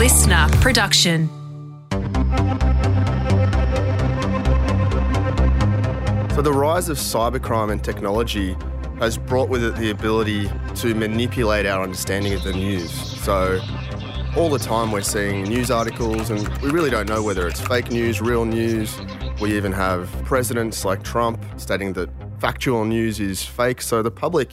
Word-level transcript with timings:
listener 0.00 0.48
production. 0.62 1.28
So, 6.30 6.40
the 6.40 6.54
rise 6.54 6.88
of 6.88 6.96
cybercrime 6.96 7.70
and 7.70 7.84
technology 7.84 8.56
has 8.98 9.18
brought 9.18 9.50
with 9.50 9.62
it 9.62 9.76
the 9.76 9.90
ability 9.90 10.50
to 10.76 10.94
manipulate 10.94 11.66
our 11.66 11.82
understanding 11.82 12.32
of 12.32 12.42
the 12.44 12.54
news. 12.54 12.90
So, 12.90 13.60
all 14.38 14.48
the 14.48 14.58
time 14.58 14.90
we're 14.90 15.02
seeing 15.02 15.42
news 15.42 15.70
articles, 15.70 16.30
and 16.30 16.48
we 16.62 16.70
really 16.70 16.88
don't 16.88 17.06
know 17.06 17.22
whether 17.22 17.46
it's 17.46 17.60
fake 17.60 17.90
news, 17.90 18.22
real 18.22 18.46
news. 18.46 18.98
We 19.38 19.54
even 19.54 19.70
have 19.72 20.10
presidents 20.24 20.82
like 20.82 21.02
Trump 21.02 21.44
stating 21.58 21.92
that 21.92 22.08
factual 22.38 22.86
news 22.86 23.20
is 23.20 23.44
fake. 23.44 23.82
So, 23.82 24.02
the 24.02 24.10
public 24.10 24.48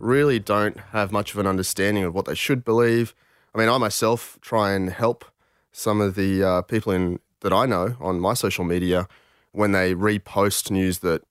really 0.00 0.40
don't 0.40 0.76
have 0.90 1.12
much 1.12 1.32
of 1.32 1.38
an 1.38 1.46
understanding 1.46 2.02
of 2.02 2.12
what 2.12 2.24
they 2.24 2.34
should 2.34 2.64
believe. 2.64 3.14
I 3.54 3.58
mean, 3.58 3.68
I 3.68 3.78
myself 3.78 4.38
try 4.40 4.72
and 4.72 4.90
help 4.90 5.24
some 5.72 6.00
of 6.00 6.14
the 6.14 6.42
uh, 6.42 6.62
people 6.62 6.92
in 6.92 7.20
that 7.40 7.52
I 7.52 7.66
know 7.66 7.96
on 8.00 8.20
my 8.20 8.34
social 8.34 8.64
media 8.64 9.08
when 9.52 9.72
they 9.72 9.94
repost 9.94 10.70
news 10.70 11.00
that 11.00 11.22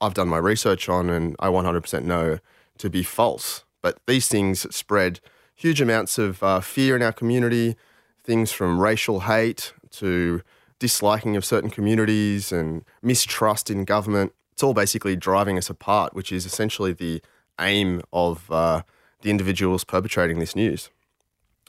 I've 0.00 0.14
done 0.14 0.28
my 0.28 0.38
research 0.38 0.88
on 0.88 1.10
and 1.10 1.36
I 1.38 1.48
100% 1.48 2.04
know 2.04 2.38
to 2.78 2.90
be 2.90 3.02
false. 3.02 3.64
But 3.82 3.98
these 4.06 4.28
things 4.28 4.74
spread 4.74 5.20
huge 5.54 5.80
amounts 5.80 6.18
of 6.18 6.42
uh, 6.42 6.60
fear 6.60 6.96
in 6.96 7.02
our 7.02 7.12
community, 7.12 7.76
things 8.24 8.52
from 8.52 8.80
racial 8.80 9.20
hate 9.20 9.72
to 9.90 10.42
disliking 10.78 11.36
of 11.36 11.44
certain 11.44 11.70
communities 11.70 12.52
and 12.52 12.84
mistrust 13.02 13.70
in 13.70 13.84
government. 13.84 14.32
It's 14.52 14.62
all 14.62 14.74
basically 14.74 15.16
driving 15.16 15.58
us 15.58 15.68
apart, 15.68 16.14
which 16.14 16.32
is 16.32 16.46
essentially 16.46 16.92
the 16.92 17.20
aim 17.60 18.02
of 18.12 18.50
uh, 18.50 18.82
the 19.22 19.30
individuals 19.30 19.84
perpetrating 19.84 20.38
this 20.38 20.54
news. 20.54 20.90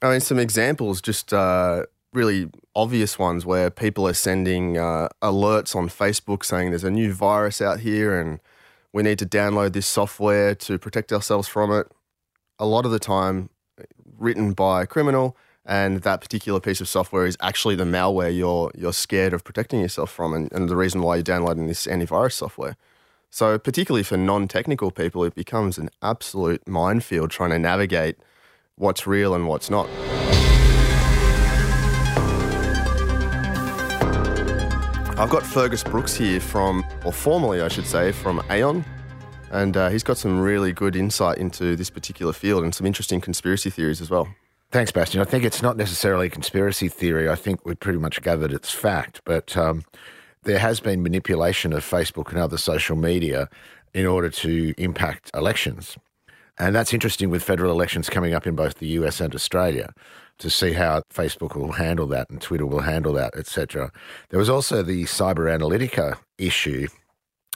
I 0.01 0.11
mean, 0.11 0.21
some 0.21 0.39
examples, 0.39 1.01
just 1.01 1.33
uh, 1.33 1.85
really 2.13 2.49
obvious 2.75 3.19
ones 3.19 3.45
where 3.45 3.69
people 3.69 4.07
are 4.07 4.13
sending 4.13 4.77
uh, 4.77 5.09
alerts 5.21 5.75
on 5.75 5.89
Facebook 5.89 6.45
saying 6.45 6.69
there's 6.69 6.83
a 6.83 6.91
new 6.91 7.13
virus 7.13 7.61
out 7.61 7.81
here 7.81 8.19
and 8.19 8.39
we 8.93 9.03
need 9.03 9.19
to 9.19 9.25
download 9.25 9.73
this 9.73 9.87
software 9.87 10.55
to 10.55 10.77
protect 10.79 11.11
ourselves 11.11 11.47
from 11.47 11.71
it. 11.71 11.87
A 12.57 12.65
lot 12.65 12.85
of 12.85 12.91
the 12.91 12.99
time, 12.99 13.49
written 14.17 14.53
by 14.53 14.83
a 14.83 14.87
criminal, 14.87 15.37
and 15.65 16.01
that 16.01 16.21
particular 16.21 16.59
piece 16.59 16.81
of 16.81 16.87
software 16.87 17.25
is 17.25 17.37
actually 17.41 17.75
the 17.75 17.83
malware 17.83 18.35
you're 18.35 18.71
you're 18.75 18.93
scared 18.93 19.33
of 19.33 19.43
protecting 19.43 19.79
yourself 19.79 20.09
from, 20.11 20.33
and, 20.33 20.51
and 20.51 20.67
the 20.67 20.75
reason 20.75 21.01
why 21.01 21.15
you're 21.15 21.23
downloading 21.23 21.67
this 21.67 21.85
antivirus 21.85 22.33
software. 22.33 22.75
So, 23.29 23.59
particularly 23.59 24.03
for 24.03 24.17
non-technical 24.17 24.91
people, 24.91 25.23
it 25.23 25.35
becomes 25.35 25.77
an 25.77 25.89
absolute 26.01 26.67
minefield 26.67 27.29
trying 27.29 27.51
to 27.51 27.59
navigate 27.59 28.17
what's 28.79 29.05
real 29.05 29.35
and 29.35 29.47
what's 29.47 29.69
not. 29.69 29.87
I've 35.19 35.29
got 35.29 35.43
Fergus 35.43 35.83
Brooks 35.83 36.15
here 36.15 36.39
from, 36.39 36.85
or 37.03 37.11
formerly 37.11 37.61
I 37.61 37.67
should 37.67 37.85
say, 37.85 38.13
from 38.13 38.41
Aon, 38.49 38.85
and 39.51 39.75
uh, 39.75 39.89
he's 39.89 40.01
got 40.01 40.17
some 40.17 40.39
really 40.39 40.71
good 40.71 40.95
insight 40.95 41.37
into 41.37 41.75
this 41.75 41.89
particular 41.89 42.31
field 42.31 42.63
and 42.63 42.73
some 42.73 42.87
interesting 42.87 43.19
conspiracy 43.19 43.69
theories 43.69 43.99
as 43.99 44.09
well. 44.09 44.29
Thanks, 44.71 44.91
Bastien. 44.91 45.21
I 45.21 45.25
think 45.25 45.43
it's 45.43 45.61
not 45.61 45.75
necessarily 45.75 46.27
a 46.27 46.29
conspiracy 46.29 46.87
theory. 46.87 47.27
I 47.27 47.35
think 47.35 47.65
we've 47.65 47.79
pretty 47.79 47.99
much 47.99 48.21
gathered 48.21 48.53
it's 48.53 48.71
fact, 48.71 49.21
but 49.25 49.57
um, 49.57 49.83
there 50.43 50.59
has 50.59 50.79
been 50.79 51.03
manipulation 51.03 51.73
of 51.73 51.83
Facebook 51.83 52.29
and 52.29 52.37
other 52.37 52.57
social 52.57 52.95
media 52.95 53.49
in 53.93 54.05
order 54.05 54.29
to 54.29 54.73
impact 54.77 55.31
elections. 55.33 55.97
And 56.59 56.75
that's 56.75 56.93
interesting 56.93 57.29
with 57.29 57.41
federal 57.41 57.71
elections 57.71 58.09
coming 58.09 58.33
up 58.33 58.45
in 58.45 58.55
both 58.55 58.75
the 58.75 58.87
US 58.87 59.21
and 59.21 59.33
Australia 59.33 59.93
to 60.39 60.49
see 60.49 60.73
how 60.73 61.03
Facebook 61.13 61.55
will 61.55 61.73
handle 61.73 62.07
that 62.07 62.29
and 62.29 62.41
Twitter 62.41 62.65
will 62.65 62.81
handle 62.81 63.13
that, 63.13 63.35
etc. 63.35 63.91
There 64.29 64.39
was 64.39 64.49
also 64.49 64.83
the 64.83 65.03
Cyber 65.03 65.47
Analytica 65.49 66.17
issue 66.37 66.87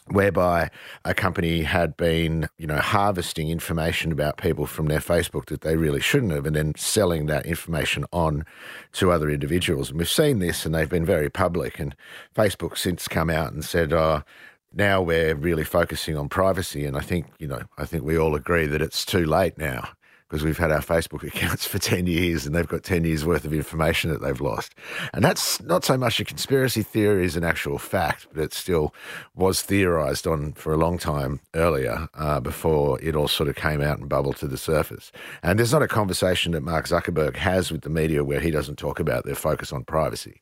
whereby 0.07 0.69
a 1.05 1.13
company 1.13 1.61
had 1.61 1.95
been, 1.95 2.47
you 2.57 2.67
know, 2.67 2.77
harvesting 2.77 3.49
information 3.49 4.11
about 4.11 4.37
people 4.37 4.65
from 4.65 4.87
their 4.87 4.99
Facebook 4.99 5.45
that 5.45 5.61
they 5.61 5.77
really 5.77 6.01
shouldn't 6.01 6.33
have, 6.33 6.45
and 6.45 6.55
then 6.55 6.73
selling 6.75 7.25
that 7.27 7.45
information 7.45 8.05
on 8.11 8.45
to 8.91 9.11
other 9.11 9.29
individuals. 9.29 9.89
And 9.89 9.97
we've 9.97 10.09
seen 10.09 10.39
this, 10.39 10.65
and 10.65 10.75
they've 10.75 10.89
been 10.89 11.05
very 11.05 11.29
public. 11.29 11.79
And 11.79 11.95
Facebook 12.35 12.77
since 12.77 13.07
come 13.07 13.29
out 13.29 13.53
and 13.53 13.63
said, 13.63 13.93
"Oh, 13.93 14.23
now 14.73 15.01
we're 15.01 15.35
really 15.35 15.63
focusing 15.63 16.17
on 16.17 16.29
privacy." 16.29 16.85
And 16.85 16.97
I 16.97 17.01
think, 17.01 17.27
you 17.39 17.47
know, 17.47 17.61
I 17.77 17.85
think 17.85 18.03
we 18.03 18.17
all 18.17 18.35
agree 18.35 18.65
that 18.67 18.81
it's 18.81 19.05
too 19.05 19.25
late 19.25 19.57
now 19.57 19.89
because 20.33 20.43
we've 20.43 20.57
had 20.57 20.71
our 20.71 20.81
Facebook 20.81 21.21
accounts 21.27 21.63
for 21.63 21.77
10 21.77 22.07
years 22.07 22.47
and 22.47 22.55
they've 22.55 22.67
got 22.67 22.81
10 22.81 23.03
years 23.03 23.23
worth 23.23 23.45
of 23.45 23.53
information 23.53 24.09
that 24.09 24.19
they've 24.19 24.41
lost. 24.41 24.73
And 25.13 25.23
that's 25.23 25.61
not 25.61 25.85
so 25.85 25.95
much 25.95 26.19
a 26.19 26.25
conspiracy 26.25 26.81
theory 26.81 27.23
as 27.23 27.35
an 27.35 27.43
actual 27.43 27.77
fact, 27.77 28.25
but 28.33 28.41
it 28.41 28.51
still 28.51 28.95
was 29.35 29.61
theorized 29.61 30.25
on 30.25 30.53
for 30.53 30.73
a 30.73 30.77
long 30.77 30.97
time 30.97 31.39
earlier 31.53 32.07
uh, 32.15 32.39
before 32.39 32.99
it 32.99 33.15
all 33.15 33.27
sort 33.27 33.47
of 33.47 33.55
came 33.55 33.79
out 33.79 33.99
and 33.99 34.09
bubbled 34.09 34.37
to 34.37 34.47
the 34.47 34.57
surface. 34.57 35.11
And 35.43 35.59
there's 35.59 35.71
not 35.71 35.83
a 35.83 35.87
conversation 35.87 36.53
that 36.53 36.63
Mark 36.63 36.87
Zuckerberg 36.87 37.35
has 37.35 37.71
with 37.71 37.81
the 37.81 37.91
media 37.91 38.23
where 38.23 38.39
he 38.39 38.49
doesn't 38.49 38.77
talk 38.77 38.99
about 38.99 39.25
their 39.25 39.35
focus 39.35 39.71
on 39.71 39.83
privacy. 39.83 40.41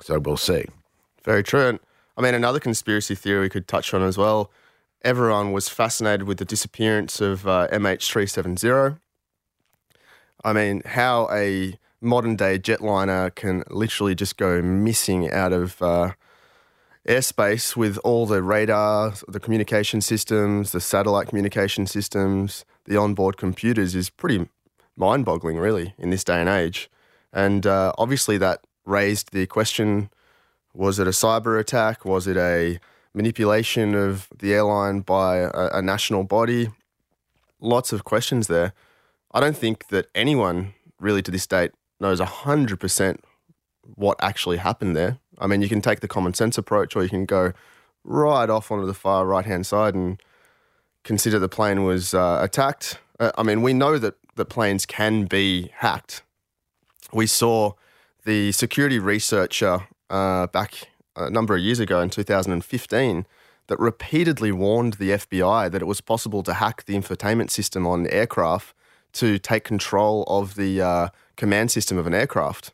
So 0.00 0.20
we'll 0.20 0.36
see. 0.36 0.66
Very 1.24 1.42
true. 1.42 1.80
I 2.16 2.22
mean, 2.22 2.34
another 2.34 2.60
conspiracy 2.60 3.14
theory 3.14 3.40
we 3.42 3.48
could 3.48 3.66
touch 3.66 3.94
on 3.94 4.02
as 4.02 4.18
well. 4.18 4.50
Everyone 5.02 5.52
was 5.52 5.68
fascinated 5.68 6.24
with 6.24 6.38
the 6.38 6.44
disappearance 6.44 7.20
of 7.20 7.46
uh, 7.46 7.68
MH370 7.72 8.98
I 10.44 10.52
mean, 10.52 10.82
how 10.84 11.28
a 11.30 11.78
modern 12.00 12.36
day 12.36 12.58
jetliner 12.58 13.32
can 13.34 13.62
literally 13.70 14.14
just 14.14 14.36
go 14.36 14.60
missing 14.60 15.30
out 15.30 15.52
of 15.52 15.80
uh, 15.80 16.12
airspace 17.08 17.76
with 17.76 17.96
all 17.98 18.26
the 18.26 18.42
radar, 18.42 19.14
the 19.28 19.38
communication 19.38 20.00
systems, 20.00 20.72
the 20.72 20.80
satellite 20.80 21.28
communication 21.28 21.86
systems, 21.86 22.64
the 22.86 22.96
onboard 22.96 23.36
computers 23.36 23.94
is 23.94 24.10
pretty 24.10 24.48
mind 24.96 25.24
boggling, 25.24 25.58
really, 25.58 25.94
in 25.96 26.10
this 26.10 26.24
day 26.24 26.40
and 26.40 26.48
age. 26.48 26.90
And 27.32 27.66
uh, 27.66 27.92
obviously, 27.96 28.36
that 28.38 28.60
raised 28.84 29.32
the 29.32 29.46
question 29.46 30.10
was 30.74 30.98
it 30.98 31.06
a 31.06 31.10
cyber 31.10 31.58
attack? 31.58 32.04
Was 32.04 32.26
it 32.26 32.36
a 32.36 32.78
manipulation 33.14 33.94
of 33.94 34.28
the 34.38 34.54
airline 34.54 35.00
by 35.00 35.38
a, 35.38 35.50
a 35.74 35.82
national 35.82 36.24
body? 36.24 36.70
Lots 37.60 37.92
of 37.92 38.04
questions 38.04 38.46
there. 38.46 38.72
I 39.32 39.40
don't 39.40 39.56
think 39.56 39.88
that 39.88 40.06
anyone 40.14 40.74
really 40.98 41.22
to 41.22 41.30
this 41.30 41.46
date 41.46 41.72
knows 42.00 42.20
100% 42.20 43.18
what 43.94 44.16
actually 44.22 44.58
happened 44.58 44.96
there. 44.96 45.18
I 45.38 45.46
mean, 45.46 45.62
you 45.62 45.68
can 45.68 45.80
take 45.80 46.00
the 46.00 46.08
common 46.08 46.34
sense 46.34 46.56
approach 46.58 46.94
or 46.96 47.02
you 47.02 47.08
can 47.08 47.24
go 47.24 47.52
right 48.04 48.48
off 48.48 48.70
onto 48.70 48.86
the 48.86 48.94
far 48.94 49.26
right 49.26 49.44
hand 49.44 49.66
side 49.66 49.94
and 49.94 50.20
consider 51.04 51.38
the 51.38 51.48
plane 51.48 51.84
was 51.84 52.14
uh, 52.14 52.38
attacked. 52.42 52.98
Uh, 53.18 53.32
I 53.36 53.42
mean, 53.42 53.62
we 53.62 53.72
know 53.72 53.98
that, 53.98 54.14
that 54.36 54.46
planes 54.46 54.86
can 54.86 55.24
be 55.24 55.70
hacked. 55.76 56.22
We 57.12 57.26
saw 57.26 57.72
the 58.24 58.52
security 58.52 58.98
researcher 58.98 59.88
uh, 60.12 60.46
back 60.48 60.88
a 61.16 61.30
number 61.30 61.56
of 61.56 61.60
years 61.60 61.80
ago 61.80 62.00
in 62.00 62.10
2015 62.10 63.26
that 63.66 63.78
repeatedly 63.78 64.52
warned 64.52 64.94
the 64.94 65.10
FBI 65.10 65.70
that 65.70 65.82
it 65.82 65.86
was 65.86 66.00
possible 66.00 66.42
to 66.42 66.54
hack 66.54 66.84
the 66.84 66.94
infotainment 66.94 67.50
system 67.50 67.86
on 67.86 68.06
aircraft 68.08 68.74
to 69.14 69.38
take 69.38 69.64
control 69.64 70.24
of 70.26 70.54
the 70.54 70.80
uh, 70.80 71.08
command 71.36 71.70
system 71.70 71.98
of 71.98 72.06
an 72.06 72.14
aircraft. 72.14 72.72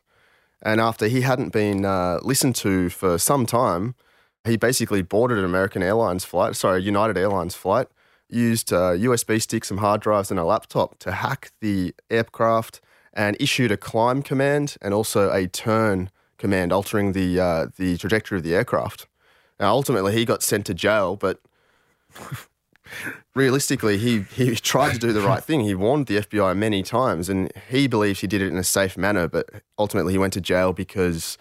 And 0.62 0.80
after 0.80 1.06
he 1.06 1.20
hadn't 1.20 1.52
been 1.52 1.84
uh, 1.84 2.18
listened 2.22 2.56
to 2.56 2.90
for 2.90 3.18
some 3.18 3.46
time, 3.46 3.94
he 4.44 4.56
basically 4.56 5.02
boarded 5.02 5.38
an 5.38 5.44
American 5.44 5.82
Airlines 5.82 6.24
flight, 6.24 6.56
sorry, 6.56 6.82
United 6.82 7.16
Airlines 7.16 7.54
flight, 7.54 7.88
used 8.28 8.72
a 8.72 8.76
uh, 8.76 8.96
USB 8.96 9.40
stick, 9.40 9.64
some 9.64 9.78
hard 9.78 10.00
drives, 10.00 10.30
and 10.30 10.40
a 10.40 10.44
laptop 10.44 10.98
to 11.00 11.12
hack 11.12 11.52
the 11.60 11.94
aircraft 12.10 12.80
and 13.12 13.36
issued 13.40 13.70
a 13.70 13.76
climb 13.76 14.22
command 14.22 14.76
and 14.82 14.94
also 14.94 15.30
a 15.30 15.46
turn 15.46 16.10
command, 16.38 16.72
altering 16.72 17.12
the 17.12 17.38
uh, 17.40 17.66
the 17.76 17.96
trajectory 17.98 18.38
of 18.38 18.44
the 18.44 18.54
aircraft. 18.54 19.06
Now, 19.60 19.72
ultimately, 19.72 20.12
he 20.12 20.24
got 20.24 20.42
sent 20.42 20.66
to 20.66 20.74
jail, 20.74 21.16
but 21.16 21.40
realistically, 23.34 23.98
he, 23.98 24.20
he 24.20 24.54
tried 24.54 24.92
to 24.94 24.98
do 24.98 25.12
the 25.12 25.20
right 25.20 25.42
thing. 25.42 25.60
He 25.60 25.74
warned 25.74 26.06
the 26.06 26.18
FBI 26.18 26.56
many 26.56 26.82
times, 26.82 27.28
and 27.28 27.52
he 27.68 27.86
believes 27.86 28.20
he 28.20 28.26
did 28.26 28.40
it 28.40 28.48
in 28.48 28.56
a 28.56 28.64
safe 28.64 28.96
manner. 28.96 29.28
But 29.28 29.50
ultimately, 29.78 30.12
he 30.12 30.18
went 30.18 30.32
to 30.34 30.40
jail 30.40 30.72
because 30.72 31.38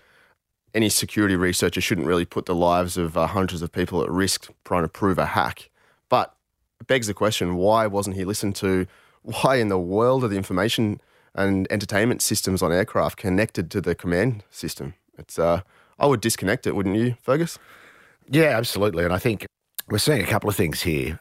any 0.73 0.89
security 0.89 1.35
researcher 1.35 1.81
shouldn't 1.81 2.07
really 2.07 2.25
put 2.25 2.45
the 2.45 2.55
lives 2.55 2.97
of 2.97 3.17
uh, 3.17 3.27
hundreds 3.27 3.61
of 3.61 3.71
people 3.71 4.03
at 4.03 4.09
risk 4.09 4.51
trying 4.65 4.83
to 4.83 4.89
prove 4.89 5.17
a 5.17 5.27
hack. 5.27 5.69
But 6.09 6.35
it 6.79 6.87
begs 6.87 7.07
the 7.07 7.13
question: 7.13 7.55
Why 7.55 7.87
wasn't 7.87 8.15
he 8.15 8.25
listened 8.25 8.55
to? 8.57 8.87
Why 9.21 9.57
in 9.57 9.67
the 9.67 9.79
world 9.79 10.23
are 10.23 10.29
the 10.29 10.37
information 10.37 11.01
and 11.35 11.67
entertainment 11.71 12.21
systems 12.21 12.61
on 12.61 12.71
aircraft 12.71 13.17
connected 13.17 13.69
to 13.71 13.81
the 13.81 13.95
command 13.95 14.43
system? 14.49 14.93
It's 15.17 15.39
uh, 15.39 15.61
I 15.99 16.05
would 16.05 16.21
disconnect 16.21 16.67
it, 16.67 16.75
wouldn't 16.75 16.95
you, 16.95 17.15
Fergus? 17.21 17.57
Yeah, 18.29 18.57
absolutely. 18.57 19.03
And 19.03 19.13
I 19.13 19.19
think 19.19 19.45
we're 19.87 19.97
seeing 19.97 20.21
a 20.21 20.27
couple 20.27 20.49
of 20.49 20.55
things 20.55 20.81
here. 20.81 21.19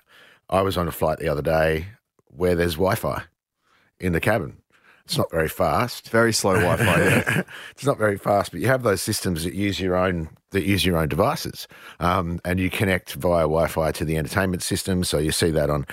I 0.51 0.63
was 0.63 0.77
on 0.77 0.89
a 0.89 0.93
flight 0.93 1.19
the 1.19 1.29
other 1.29 1.43
day 1.43 1.87
where 2.27 2.55
there's 2.55 2.75
Wi 2.75 2.95
Fi 2.95 3.25
in 3.99 4.13
the 4.13 4.21
cabin. 4.21 4.59
It's 5.07 5.17
not 5.17 5.31
very 5.31 5.49
fast. 5.49 6.09
Very 6.11 6.33
slow 6.33 6.55
Wi-Fi. 6.55 6.99
Yeah. 7.01 7.43
it's 7.71 7.87
not 7.87 7.97
very 7.97 8.19
fast, 8.19 8.51
but 8.51 8.61
you 8.61 8.67
have 8.67 8.83
those 8.83 9.01
systems 9.01 9.45
that 9.45 9.55
use 9.55 9.79
your 9.79 9.95
own 9.95 10.31
that 10.51 10.65
use 10.65 10.85
your 10.85 10.97
own 10.97 11.09
devices, 11.09 11.69
um, 12.01 12.41
and 12.45 12.59
you 12.59 12.71
connect 12.71 13.13
via 13.15 13.43
Wi-Fi 13.43 13.93
to 13.93 14.05
the 14.05 14.17
entertainment 14.17 14.65
system. 14.65 15.05
So 15.05 15.19
you 15.19 15.31
see 15.31 15.51
that 15.53 15.71
on 15.71 15.87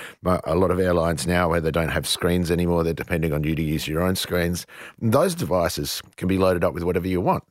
a 0.45 0.55
lot 0.55 0.71
of 0.71 0.79
airlines 0.79 1.27
now, 1.27 1.49
where 1.49 1.61
they 1.61 1.69
don't 1.69 1.89
have 1.89 2.07
screens 2.07 2.49
anymore. 2.49 2.83
They're 2.83 2.93
depending 2.93 3.33
on 3.33 3.43
you 3.43 3.53
to 3.53 3.61
use 3.61 3.87
your 3.87 4.01
own 4.01 4.15
screens. 4.15 4.65
And 4.99 5.13
those 5.13 5.35
devices 5.35 6.01
can 6.17 6.27
be 6.27 6.39
loaded 6.39 6.63
up 6.63 6.73
with 6.73 6.83
whatever 6.83 7.07
you 7.07 7.21
want. 7.21 7.43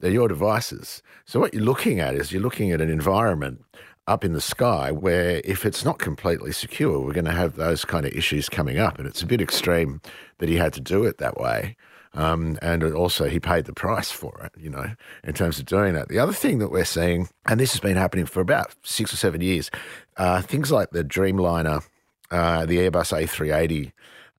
They're 0.00 0.10
your 0.10 0.26
devices. 0.26 1.00
So 1.26 1.38
what 1.38 1.54
you're 1.54 1.62
looking 1.62 2.00
at 2.00 2.16
is 2.16 2.32
you're 2.32 2.42
looking 2.42 2.72
at 2.72 2.80
an 2.80 2.90
environment 2.90 3.62
up 4.06 4.24
in 4.24 4.32
the 4.32 4.40
sky 4.40 4.92
where 4.92 5.40
if 5.44 5.64
it's 5.64 5.84
not 5.84 5.98
completely 5.98 6.52
secure, 6.52 7.00
we're 7.00 7.12
going 7.12 7.24
to 7.24 7.32
have 7.32 7.56
those 7.56 7.84
kind 7.84 8.04
of 8.04 8.12
issues 8.12 8.48
coming 8.48 8.78
up. 8.78 8.98
And 8.98 9.06
it's 9.06 9.22
a 9.22 9.26
bit 9.26 9.40
extreme 9.40 10.00
that 10.38 10.48
he 10.48 10.56
had 10.56 10.72
to 10.74 10.80
do 10.80 11.04
it 11.04 11.18
that 11.18 11.38
way. 11.38 11.76
Um, 12.12 12.58
and 12.62 12.84
also, 12.84 13.28
he 13.28 13.40
paid 13.40 13.64
the 13.64 13.72
price 13.72 14.12
for 14.12 14.40
it, 14.44 14.52
you 14.60 14.70
know, 14.70 14.94
in 15.24 15.34
terms 15.34 15.58
of 15.58 15.66
doing 15.66 15.94
that. 15.94 16.08
The 16.08 16.20
other 16.20 16.32
thing 16.32 16.60
that 16.60 16.70
we're 16.70 16.84
seeing, 16.84 17.28
and 17.46 17.58
this 17.58 17.72
has 17.72 17.80
been 17.80 17.96
happening 17.96 18.26
for 18.26 18.40
about 18.40 18.72
six 18.84 19.12
or 19.12 19.16
seven 19.16 19.40
years, 19.40 19.68
uh, 20.16 20.40
things 20.40 20.70
like 20.70 20.90
the 20.90 21.02
Dreamliner, 21.02 21.82
uh, 22.30 22.66
the 22.66 22.78
Airbus 22.78 23.12
A380 23.12 23.90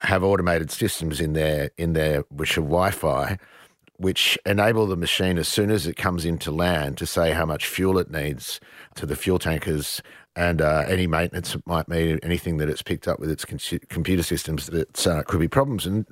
have 0.01 0.23
automated 0.23 0.71
systems 0.71 1.19
in 1.19 1.33
there, 1.33 1.71
in 1.77 1.93
there 1.93 2.21
which 2.29 2.57
are 2.57 2.61
Wi 2.61 2.91
Fi 2.91 3.37
which 3.97 4.37
enable 4.45 4.85
the 4.87 4.97
machine 4.97 5.37
as 5.37 5.47
soon 5.47 5.71
as 5.71 5.87
it 5.87 5.95
comes 5.95 6.25
into 6.25 6.51
land 6.51 6.97
to 6.97 7.05
say 7.05 7.31
how 7.31 7.45
much 7.45 7.65
fuel 7.65 7.97
it 7.97 8.11
needs 8.11 8.59
to 8.95 9.05
the 9.05 9.15
fuel 9.15 9.39
tankers 9.39 10.01
and 10.35 10.61
uh, 10.61 10.83
any 10.87 11.07
maintenance 11.07 11.55
it 11.55 11.65
might 11.65 11.87
need, 11.87 12.19
anything 12.23 12.57
that 12.57 12.69
it's 12.69 12.81
picked 12.81 13.07
up 13.07 13.19
with 13.19 13.29
its 13.31 13.45
con- 13.45 13.79
computer 13.89 14.23
systems 14.23 14.67
that 14.67 15.07
uh, 15.07 15.23
could 15.23 15.39
be 15.39 15.47
problems. 15.47 15.85
And 15.85 16.05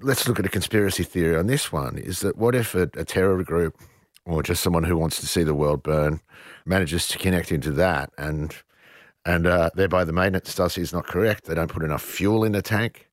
let's 0.00 0.26
look 0.26 0.38
at 0.38 0.46
a 0.46 0.50
conspiracy 0.50 1.02
theory 1.04 1.36
on 1.36 1.46
this 1.46 1.70
one: 1.72 1.98
is 1.98 2.20
that 2.20 2.36
what 2.38 2.54
if 2.54 2.74
a, 2.74 2.90
a 2.96 3.04
terror 3.04 3.42
group 3.42 3.78
or 4.24 4.42
just 4.42 4.62
someone 4.62 4.84
who 4.84 4.96
wants 4.96 5.20
to 5.20 5.26
see 5.26 5.42
the 5.42 5.54
world 5.54 5.82
burn 5.82 6.20
manages 6.64 7.06
to 7.08 7.18
connect 7.18 7.52
into 7.52 7.70
that 7.72 8.10
and 8.18 8.56
and 9.24 9.46
uh, 9.46 9.70
thereby 9.74 10.04
the 10.04 10.12
maintenance 10.12 10.54
does 10.54 10.78
is 10.78 10.92
not 10.92 11.06
correct. 11.06 11.44
They 11.44 11.54
don't 11.54 11.70
put 11.70 11.82
enough 11.82 12.02
fuel 12.02 12.44
in 12.44 12.52
the 12.52 12.62
tank. 12.62 13.10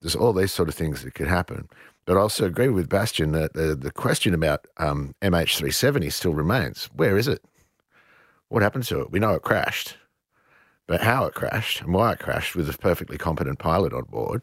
There's 0.00 0.14
all 0.14 0.32
these 0.32 0.52
sort 0.52 0.68
of 0.68 0.76
things 0.76 1.02
that 1.02 1.14
could 1.14 1.26
happen. 1.26 1.68
But 2.04 2.16
I 2.16 2.20
also 2.20 2.46
agree 2.46 2.68
with 2.68 2.88
Bastien 2.88 3.32
that 3.32 3.54
the, 3.54 3.74
the 3.74 3.90
question 3.90 4.32
about 4.32 4.64
um, 4.76 5.16
MH370 5.22 6.12
still 6.12 6.34
remains. 6.34 6.88
Where 6.94 7.18
is 7.18 7.26
it? 7.26 7.42
What 8.48 8.62
happened 8.62 8.84
to 8.84 9.00
it? 9.00 9.10
We 9.10 9.18
know 9.18 9.34
it 9.34 9.42
crashed, 9.42 9.96
but 10.86 11.02
how 11.02 11.26
it 11.26 11.34
crashed 11.34 11.82
and 11.82 11.92
why 11.92 12.12
it 12.12 12.18
crashed 12.18 12.54
with 12.54 12.68
a 12.70 12.78
perfectly 12.78 13.18
competent 13.18 13.58
pilot 13.58 13.92
on 13.92 14.04
board. 14.04 14.42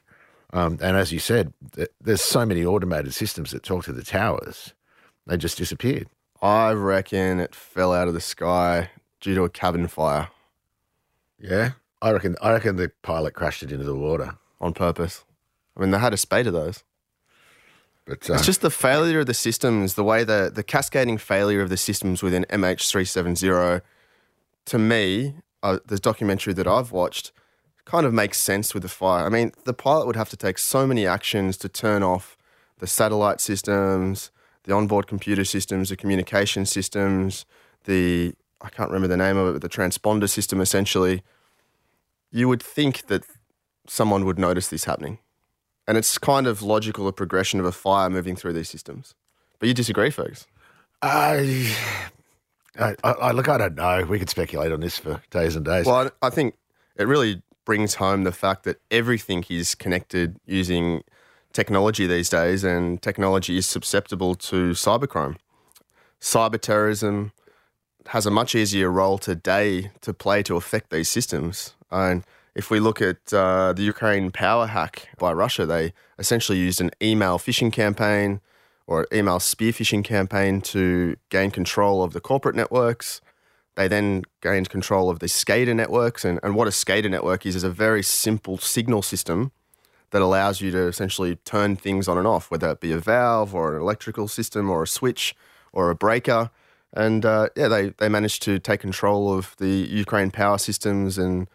Um, 0.51 0.77
and 0.81 0.95
as 0.97 1.11
you 1.11 1.19
said, 1.19 1.53
there's 1.99 2.21
so 2.21 2.45
many 2.45 2.63
automated 2.63 3.13
systems 3.13 3.51
that 3.51 3.63
talk 3.63 3.85
to 3.85 3.93
the 3.93 4.03
towers, 4.03 4.73
they 5.25 5.37
just 5.37 5.57
disappeared. 5.57 6.07
I 6.41 6.73
reckon 6.73 7.39
it 7.39 7.55
fell 7.55 7.93
out 7.93 8.07
of 8.07 8.13
the 8.13 8.21
sky 8.21 8.89
due 9.21 9.33
to 9.35 9.43
a 9.43 9.49
cabin 9.49 9.87
fire. 9.87 10.27
Yeah, 11.39 11.71
I 12.01 12.11
reckon. 12.11 12.35
I 12.41 12.51
reckon 12.51 12.75
the 12.75 12.91
pilot 13.01 13.33
crashed 13.33 13.63
it 13.63 13.71
into 13.71 13.85
the 13.85 13.95
water 13.95 14.35
on 14.59 14.73
purpose. 14.73 15.23
I 15.75 15.79
mean, 15.79 15.91
they 15.91 15.97
had 15.97 16.13
a 16.13 16.17
spate 16.17 16.47
of 16.47 16.53
those. 16.53 16.83
But 18.05 18.29
uh, 18.29 18.33
it's 18.33 18.45
just 18.45 18.61
the 18.61 18.69
failure 18.69 19.21
of 19.21 19.27
the 19.27 19.33
systems, 19.33 19.95
the 19.95 20.03
way 20.03 20.23
the 20.23 20.51
the 20.53 20.63
cascading 20.63 21.17
failure 21.17 21.61
of 21.61 21.69
the 21.69 21.77
systems 21.77 22.21
within 22.21 22.45
MH370. 22.49 23.81
To 24.67 24.79
me, 24.79 25.35
uh, 25.61 25.79
the 25.85 25.97
documentary 25.97 26.53
that 26.53 26.67
I've 26.67 26.91
watched 26.91 27.31
kind 27.85 28.05
of 28.05 28.13
makes 28.13 28.39
sense 28.39 28.73
with 28.73 28.83
the 28.83 28.89
fire. 28.89 29.25
I 29.25 29.29
mean, 29.29 29.51
the 29.65 29.73
pilot 29.73 30.07
would 30.07 30.15
have 30.15 30.29
to 30.29 30.37
take 30.37 30.57
so 30.57 30.87
many 30.87 31.05
actions 31.05 31.57
to 31.57 31.69
turn 31.69 32.03
off 32.03 32.37
the 32.79 32.87
satellite 32.87 33.41
systems, 33.41 34.31
the 34.63 34.73
onboard 34.73 35.07
computer 35.07 35.43
systems, 35.43 35.89
the 35.89 35.95
communication 35.95 36.65
systems, 36.65 37.45
the 37.85 38.33
I 38.61 38.69
can't 38.69 38.89
remember 38.89 39.09
the 39.09 39.17
name 39.17 39.35
of 39.35 39.49
it, 39.49 39.59
but 39.59 39.61
the 39.61 39.69
transponder 39.69 40.29
system 40.29 40.61
essentially. 40.61 41.23
You 42.31 42.47
would 42.47 42.63
think 42.63 43.07
that 43.07 43.23
someone 43.87 44.25
would 44.25 44.39
notice 44.39 44.69
this 44.69 44.85
happening. 44.85 45.19
And 45.87 45.97
it's 45.97 46.17
kind 46.17 46.47
of 46.47 46.61
logical, 46.61 47.07
a 47.07 47.13
progression 47.13 47.59
of 47.59 47.65
a 47.65 47.71
fire 47.71 48.09
moving 48.09 48.35
through 48.35 48.53
these 48.53 48.69
systems. 48.69 49.15
But 49.59 49.67
you 49.67 49.73
disagree, 49.73 50.09
Fergus? 50.09 50.47
I, 51.01 51.75
I, 52.79 52.95
I, 53.03 53.31
look, 53.31 53.49
I 53.49 53.57
don't 53.57 53.75
know. 53.75 54.05
We 54.09 54.19
could 54.19 54.29
speculate 54.29 54.71
on 54.71 54.79
this 54.79 54.97
for 54.97 55.21
days 55.29 55.55
and 55.55 55.65
days. 55.65 55.85
Well, 55.85 56.11
I, 56.21 56.27
I 56.27 56.29
think 56.29 56.55
it 56.95 57.07
really 57.07 57.41
brings 57.65 57.95
home 57.95 58.23
the 58.23 58.31
fact 58.31 58.63
that 58.63 58.81
everything 58.89 59.45
is 59.49 59.75
connected 59.75 60.37
using 60.45 61.03
technology 61.53 62.07
these 62.07 62.29
days, 62.29 62.63
and 62.63 63.01
technology 63.01 63.57
is 63.57 63.65
susceptible 63.65 64.35
to 64.35 64.71
cybercrime. 64.71 65.37
Cyber 66.19 66.59
terrorism 66.59 67.31
has 68.07 68.25
a 68.25 68.31
much 68.31 68.55
easier 68.55 68.91
role 68.91 69.17
today 69.17 69.91
to 70.01 70.13
play 70.13 70.43
to 70.43 70.55
affect 70.55 70.89
these 70.89 71.09
systems. 71.09 71.75
And 71.91 72.23
if 72.55 72.69
we 72.69 72.79
look 72.79 73.01
at 73.01 73.33
uh, 73.33 73.73
the 73.73 73.83
Ukraine 73.83 74.31
power 74.31 74.67
hack 74.67 75.09
by 75.17 75.31
Russia, 75.31 75.65
they 75.65 75.93
essentially 76.17 76.57
used 76.57 76.81
an 76.81 76.91
email 77.01 77.37
phishing 77.37 77.71
campaign 77.71 78.41
or 78.87 79.07
email 79.13 79.39
spear 79.39 79.71
phishing 79.71 80.03
campaign 80.03 80.61
to 80.61 81.15
gain 81.29 81.51
control 81.51 82.03
of 82.03 82.13
the 82.13 82.19
corporate 82.19 82.55
networks. 82.55 83.21
They 83.75 83.87
then 83.87 84.23
gained 84.41 84.69
control 84.69 85.09
of 85.09 85.19
the 85.19 85.27
SCADA 85.27 85.75
networks. 85.75 86.25
And, 86.25 86.39
and 86.43 86.55
what 86.55 86.67
a 86.67 86.71
SCADA 86.71 87.09
network 87.09 87.45
is, 87.45 87.55
is 87.55 87.63
a 87.63 87.69
very 87.69 88.03
simple 88.03 88.57
signal 88.57 89.01
system 89.01 89.51
that 90.11 90.21
allows 90.21 90.61
you 90.61 90.69
to 90.71 90.87
essentially 90.87 91.37
turn 91.37 91.75
things 91.75 92.07
on 92.07 92.17
and 92.17 92.27
off, 92.27 92.51
whether 92.51 92.69
it 92.69 92.79
be 92.79 92.91
a 92.91 92.99
valve 92.99 93.55
or 93.55 93.75
an 93.75 93.81
electrical 93.81 94.27
system 94.27 94.69
or 94.69 94.83
a 94.83 94.87
switch 94.87 95.35
or 95.71 95.89
a 95.89 95.95
breaker. 95.95 96.51
And 96.93 97.25
uh, 97.25 97.49
yeah, 97.55 97.67
they, 97.67 97.89
they 97.97 98.09
managed 98.09 98.43
to 98.43 98.59
take 98.59 98.81
control 98.81 99.33
of 99.33 99.55
the 99.57 99.87
Ukraine 99.89 100.29
power 100.29 100.59
systems 100.59 101.17
and 101.17 101.49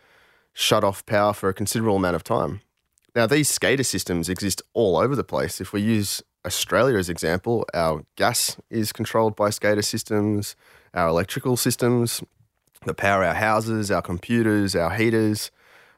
shut 0.52 0.82
off 0.82 1.06
power 1.06 1.32
for 1.32 1.48
a 1.48 1.54
considerable 1.54 1.96
amount 1.96 2.16
of 2.16 2.24
time. 2.24 2.62
Now, 3.14 3.26
these 3.26 3.48
SCADA 3.56 3.86
systems 3.86 4.28
exist 4.28 4.60
all 4.74 4.96
over 4.96 5.14
the 5.14 5.24
place. 5.24 5.60
If 5.60 5.72
we 5.72 5.80
use 5.80 6.20
Australia 6.44 6.98
as 6.98 7.08
example, 7.08 7.66
our 7.74 8.04
gas 8.16 8.56
is 8.70 8.92
controlled 8.92 9.36
by 9.36 9.48
SCADA 9.50 9.84
systems, 9.84 10.56
our 10.94 11.08
electrical 11.08 11.56
systems 11.56 12.22
that 12.84 12.94
power 12.94 13.24
our 13.24 13.34
houses, 13.34 13.90
our 13.90 14.02
computers, 14.02 14.76
our 14.76 14.90
heaters, 14.90 15.50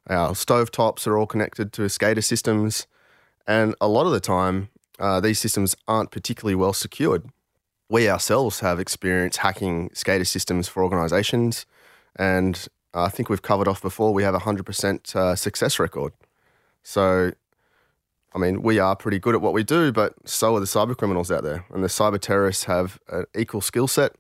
our 0.08 0.30
stovetops 0.30 1.06
are 1.06 1.16
all 1.16 1.26
connected 1.26 1.72
to 1.74 1.82
SCADA 1.82 2.24
systems. 2.24 2.86
And 3.46 3.74
a 3.80 3.88
lot 3.88 4.06
of 4.06 4.12
the 4.12 4.20
time, 4.20 4.68
uh, 4.98 5.20
these 5.20 5.38
systems 5.38 5.76
aren't 5.86 6.10
particularly 6.10 6.54
well 6.54 6.72
secured. 6.72 7.28
We 7.88 8.08
ourselves 8.08 8.60
have 8.60 8.78
experience 8.78 9.38
hacking 9.38 9.90
SCADA 9.90 10.26
systems 10.26 10.68
for 10.68 10.84
organizations, 10.84 11.66
and 12.16 12.68
I 12.94 13.08
think 13.08 13.28
we've 13.28 13.42
covered 13.42 13.68
off 13.68 13.82
before, 13.82 14.12
we 14.12 14.22
have 14.22 14.34
a 14.34 14.40
100% 14.40 15.16
uh, 15.16 15.36
success 15.36 15.78
record. 15.78 16.12
So, 16.82 17.32
I 18.32 18.38
mean, 18.38 18.62
we 18.62 18.78
are 18.78 18.94
pretty 18.94 19.18
good 19.18 19.34
at 19.34 19.40
what 19.40 19.52
we 19.52 19.64
do, 19.64 19.90
but 19.90 20.14
so 20.24 20.54
are 20.54 20.60
the 20.60 20.66
cyber 20.66 20.96
criminals 20.96 21.32
out 21.32 21.42
there. 21.42 21.64
And 21.72 21.82
the 21.82 21.88
cyber 21.88 22.20
terrorists 22.20 22.64
have 22.64 23.00
an 23.08 23.24
equal 23.36 23.60
skill 23.60 23.88
set. 23.88 24.14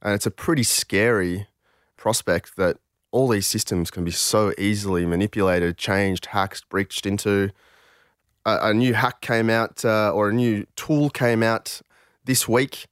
And 0.00 0.14
it's 0.14 0.26
a 0.26 0.30
pretty 0.30 0.62
scary 0.62 1.46
prospect 1.96 2.56
that 2.56 2.78
all 3.10 3.28
these 3.28 3.46
systems 3.46 3.90
can 3.90 4.04
be 4.04 4.10
so 4.10 4.54
easily 4.56 5.04
manipulated, 5.04 5.76
changed, 5.76 6.26
hacked, 6.26 6.68
breached 6.70 7.04
into. 7.04 7.50
A, 8.46 8.70
a 8.70 8.74
new 8.74 8.94
hack 8.94 9.20
came 9.20 9.50
out, 9.50 9.84
uh, 9.84 10.10
or 10.12 10.30
a 10.30 10.32
new 10.32 10.64
tool 10.76 11.10
came 11.10 11.42
out 11.42 11.82
this 12.24 12.48
week 12.48 12.86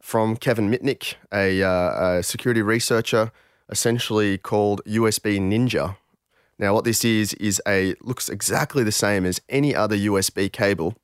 from 0.00 0.36
Kevin 0.36 0.70
Mitnick, 0.70 1.14
a, 1.32 1.62
uh, 1.62 2.18
a 2.18 2.22
security 2.22 2.62
researcher 2.62 3.32
essentially 3.70 4.38
called 4.38 4.82
USB 4.86 5.40
Ninja. 5.40 5.96
Now, 6.58 6.72
what 6.72 6.84
this 6.84 7.04
is 7.04 7.34
is 7.34 7.60
a 7.66 7.94
looks 8.00 8.28
exactly 8.28 8.84
the 8.84 8.92
same 8.92 9.26
as 9.26 9.40
any 9.48 9.74
other 9.74 9.96
USB 9.96 10.52
cable 10.52 10.94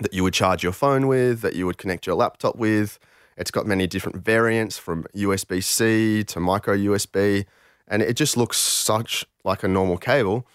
that 0.00 0.12
you 0.12 0.22
would 0.22 0.34
charge 0.34 0.62
your 0.62 0.72
phone 0.72 1.06
with, 1.06 1.40
that 1.40 1.56
you 1.56 1.66
would 1.66 1.78
connect 1.78 2.06
your 2.06 2.16
laptop 2.16 2.56
with. 2.56 2.98
It's 3.36 3.50
got 3.50 3.66
many 3.66 3.86
different 3.86 4.18
variants 4.24 4.76
from 4.76 5.04
USB 5.14 5.62
C 5.62 6.22
to 6.24 6.40
micro 6.40 6.76
USB, 6.76 7.46
and 7.86 8.02
it 8.02 8.14
just 8.14 8.36
looks 8.36 8.58
such 8.58 9.24
like 9.44 9.62
a 9.62 9.68
normal 9.68 9.96
cable. 9.96 10.46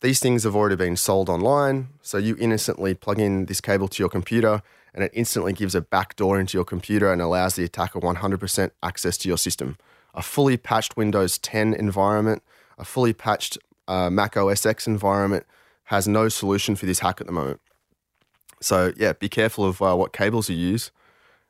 These 0.00 0.20
things 0.20 0.44
have 0.44 0.54
already 0.54 0.76
been 0.76 0.96
sold 0.96 1.30
online, 1.30 1.88
so 2.02 2.18
you 2.18 2.36
innocently 2.38 2.92
plug 2.92 3.18
in 3.18 3.46
this 3.46 3.62
cable 3.62 3.88
to 3.88 4.02
your 4.02 4.10
computer, 4.10 4.62
and 4.92 5.02
it 5.02 5.10
instantly 5.14 5.54
gives 5.54 5.74
a 5.74 5.80
backdoor 5.80 6.38
into 6.38 6.58
your 6.58 6.64
computer 6.64 7.10
and 7.10 7.22
allows 7.22 7.54
the 7.54 7.64
attacker 7.64 7.98
100% 7.98 8.70
access 8.82 9.16
to 9.16 9.28
your 9.28 9.38
system 9.38 9.78
a 10.14 10.22
fully 10.22 10.56
patched 10.56 10.96
Windows 10.96 11.38
10 11.38 11.74
environment, 11.74 12.42
a 12.78 12.84
fully 12.84 13.12
patched 13.12 13.58
uh, 13.88 14.10
Mac 14.10 14.36
OS 14.36 14.64
X 14.66 14.86
environment 14.86 15.46
has 15.84 16.08
no 16.08 16.28
solution 16.28 16.76
for 16.76 16.86
this 16.86 17.00
hack 17.00 17.20
at 17.20 17.26
the 17.26 17.32
moment. 17.32 17.60
So, 18.60 18.92
yeah, 18.96 19.12
be 19.12 19.28
careful 19.28 19.64
of 19.64 19.82
uh, 19.82 19.94
what 19.94 20.12
cables 20.12 20.48
you 20.48 20.56
use. 20.56 20.90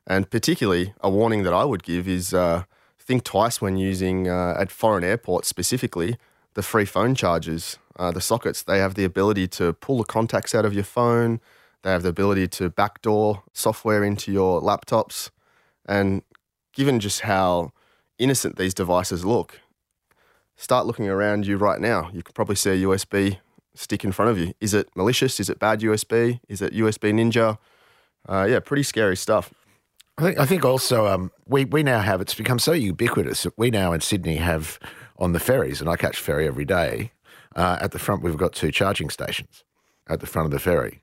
And 0.07 0.29
particularly, 0.29 0.95
a 1.01 1.09
warning 1.09 1.45
that 1.45 1.55
I 1.55 1.65
would 1.65 1.83
give 1.83 2.09
is 2.09 2.35
uh, 2.35 2.65
think 2.99 3.23
twice 3.25 3.61
when 3.61 3.77
using, 3.77 4.29
uh, 4.29 4.57
at 4.59 4.73
foreign 4.73 5.05
airports 5.05 5.49
specifically, 5.49 6.17
the 6.55 6.63
free 6.63 6.85
phone 6.85 7.15
charges. 7.15 7.79
uh, 7.97 8.11
the 8.11 8.21
sockets. 8.21 8.63
They 8.63 8.79
have 8.79 8.95
the 8.95 9.05
ability 9.05 9.49
to 9.49 9.73
pull 9.73 9.99
the 9.99 10.05
contacts 10.05 10.55
out 10.55 10.65
of 10.65 10.75
your 10.75 10.85
phone. 10.85 11.41
They 11.83 11.91
have 11.91 12.03
the 12.03 12.09
ability 12.09 12.49
to 12.49 12.71
backdoor 12.71 13.43
software 13.53 14.03
into 14.03 14.33
your 14.33 14.61
laptops. 14.61 15.31
And 15.87 16.23
given 16.73 16.99
just 16.99 17.21
how 17.21 17.73
innocent 18.19 18.57
these 18.57 18.75
devices 18.75 19.25
look, 19.25 19.61
start 20.57 20.87
looking 20.87 21.09
around 21.09 21.47
you 21.47 21.57
right 21.57 21.81
now. 21.81 22.11
You 22.13 22.23
could 22.23 22.35
probably 22.35 22.57
see 22.57 22.71
a 22.71 22.87
USB 22.87 23.39
stick 23.75 24.05
in 24.05 24.13
front 24.13 24.31
of 24.31 24.39
you. 24.39 24.55
Is 24.61 24.75
it 24.75 24.89
malicious? 24.95 25.41
Is 25.41 25.51
it 25.51 25.59
bad 25.59 25.81
USB? 25.81 26.41
Is 26.49 26.63
it 26.63 26.73
USB 26.73 27.13
Ninja? 27.13 27.59
Uh, 28.29 28.47
yeah, 28.49 28.61
pretty 28.61 28.83
scary 28.83 29.17
stuff. 29.17 29.53
I 30.17 30.23
think, 30.23 30.39
I 30.39 30.47
think 30.47 30.65
also 30.65 31.07
um, 31.07 31.33
we, 31.47 31.65
we 31.65 31.83
now 31.83 32.01
have, 32.01 32.21
it's 32.21 32.35
become 32.35 32.61
so 32.61 32.73
ubiquitous 32.73 33.43
that 33.43 33.59
we 33.59 33.71
now 33.71 33.93
in 33.93 34.01
Sydney 34.01 34.37
have 34.37 34.79
on 35.19 35.33
the 35.33 35.41
ferries, 35.41 35.81
and 35.81 35.91
I 35.91 35.97
catch 35.97 36.19
ferry 36.19 36.47
every 36.47 36.65
day, 36.65 37.11
uh, 37.57 37.79
at 37.81 37.91
the 37.91 37.99
front 37.99 38.23
we've 38.23 38.37
got 38.37 38.53
two 38.53 38.71
charging 38.71 39.11
stations 39.11 39.65
at 40.09 40.21
the 40.21 40.27
front 40.27 40.47
of 40.47 40.53
the 40.53 40.59
ferry, 40.61 41.03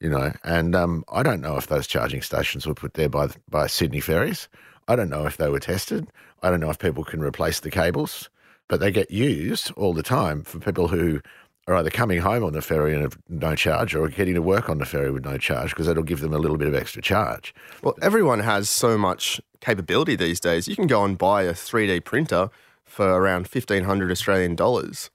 you 0.00 0.08
know, 0.08 0.32
and 0.44 0.76
um, 0.76 1.04
I 1.10 1.22
don't 1.22 1.40
know 1.40 1.56
if 1.56 1.66
those 1.66 1.86
charging 1.86 2.22
stations 2.22 2.66
were 2.66 2.74
put 2.74 2.94
there 2.94 3.08
by, 3.08 3.28
by 3.48 3.66
Sydney 3.66 4.00
ferries. 4.00 4.48
I 4.88 4.94
don't 4.94 5.10
know 5.10 5.26
if 5.26 5.36
they 5.36 5.48
were 5.48 5.60
tested. 5.60 6.06
I 6.42 6.50
don't 6.50 6.60
know 6.60 6.70
if 6.70 6.78
people 6.78 7.04
can 7.04 7.20
replace 7.20 7.60
the 7.60 7.70
cables, 7.70 8.28
but 8.72 8.80
they 8.80 8.90
get 8.90 9.10
used 9.10 9.70
all 9.72 9.92
the 9.92 10.02
time 10.02 10.42
for 10.42 10.58
people 10.58 10.88
who 10.88 11.20
are 11.66 11.74
either 11.74 11.90
coming 11.90 12.20
home 12.20 12.42
on 12.42 12.54
the 12.54 12.62
ferry 12.62 12.94
and 12.94 13.02
have 13.02 13.18
no 13.28 13.54
charge 13.54 13.94
or 13.94 14.08
getting 14.08 14.32
to 14.32 14.40
work 14.40 14.70
on 14.70 14.78
the 14.78 14.86
ferry 14.86 15.10
with 15.10 15.26
no 15.26 15.36
charge 15.36 15.72
because 15.72 15.86
that'll 15.86 16.02
give 16.02 16.20
them 16.20 16.32
a 16.32 16.38
little 16.38 16.56
bit 16.56 16.68
of 16.68 16.74
extra 16.74 17.02
charge. 17.02 17.54
Well, 17.82 17.94
everyone 18.00 18.40
has 18.40 18.70
so 18.70 18.96
much 18.96 19.42
capability 19.60 20.16
these 20.16 20.40
days. 20.40 20.68
You 20.68 20.74
can 20.74 20.86
go 20.86 21.04
and 21.04 21.18
buy 21.18 21.42
a 21.42 21.52
3D 21.52 22.02
printer 22.04 22.48
for 22.82 23.06
around 23.06 23.46
1500 23.46 24.10
Australian 24.10 24.56
dollars 24.56 25.10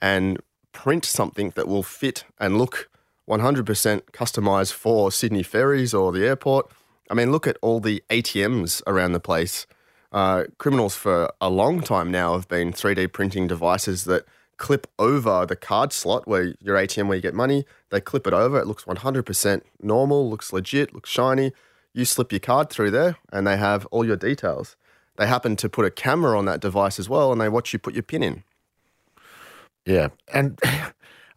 and 0.00 0.38
print 0.70 1.04
something 1.04 1.50
that 1.56 1.66
will 1.66 1.82
fit 1.82 2.22
and 2.38 2.58
look 2.58 2.88
100% 3.28 4.02
customized 4.12 4.72
for 4.72 5.10
Sydney 5.10 5.42
ferries 5.42 5.92
or 5.92 6.12
the 6.12 6.24
airport. 6.24 6.70
I 7.10 7.14
mean, 7.14 7.32
look 7.32 7.48
at 7.48 7.56
all 7.60 7.80
the 7.80 8.04
ATMs 8.08 8.82
around 8.86 9.14
the 9.14 9.18
place. 9.18 9.66
Uh, 10.12 10.44
criminals 10.58 10.96
for 10.96 11.32
a 11.40 11.48
long 11.48 11.80
time 11.80 12.10
now 12.10 12.32
have 12.34 12.48
been 12.48 12.72
3D 12.72 13.12
printing 13.12 13.46
devices 13.46 14.04
that 14.04 14.26
clip 14.56 14.86
over 14.98 15.46
the 15.46 15.56
card 15.56 15.92
slot 15.92 16.26
where 16.26 16.54
your 16.60 16.76
ATM 16.76 17.06
where 17.06 17.16
you 17.16 17.22
get 17.22 17.34
money. 17.34 17.64
They 17.90 18.00
clip 18.00 18.26
it 18.26 18.32
over. 18.32 18.58
It 18.60 18.66
looks 18.66 18.84
100% 18.84 19.62
normal, 19.82 20.28
looks 20.28 20.52
legit, 20.52 20.92
looks 20.92 21.10
shiny. 21.10 21.52
You 21.94 22.04
slip 22.04 22.30
your 22.32 22.40
card 22.40 22.70
through 22.70 22.90
there 22.90 23.16
and 23.32 23.46
they 23.46 23.56
have 23.56 23.86
all 23.86 24.04
your 24.04 24.16
details. 24.16 24.76
They 25.16 25.26
happen 25.26 25.56
to 25.56 25.68
put 25.68 25.86
a 25.86 25.90
camera 25.90 26.38
on 26.38 26.44
that 26.44 26.60
device 26.60 26.98
as 26.98 27.08
well 27.08 27.32
and 27.32 27.40
they 27.40 27.48
watch 27.48 27.72
you 27.72 27.78
put 27.78 27.94
your 27.94 28.02
pin 28.02 28.22
in. 28.22 28.44
Yeah. 29.86 30.08
And 30.32 30.60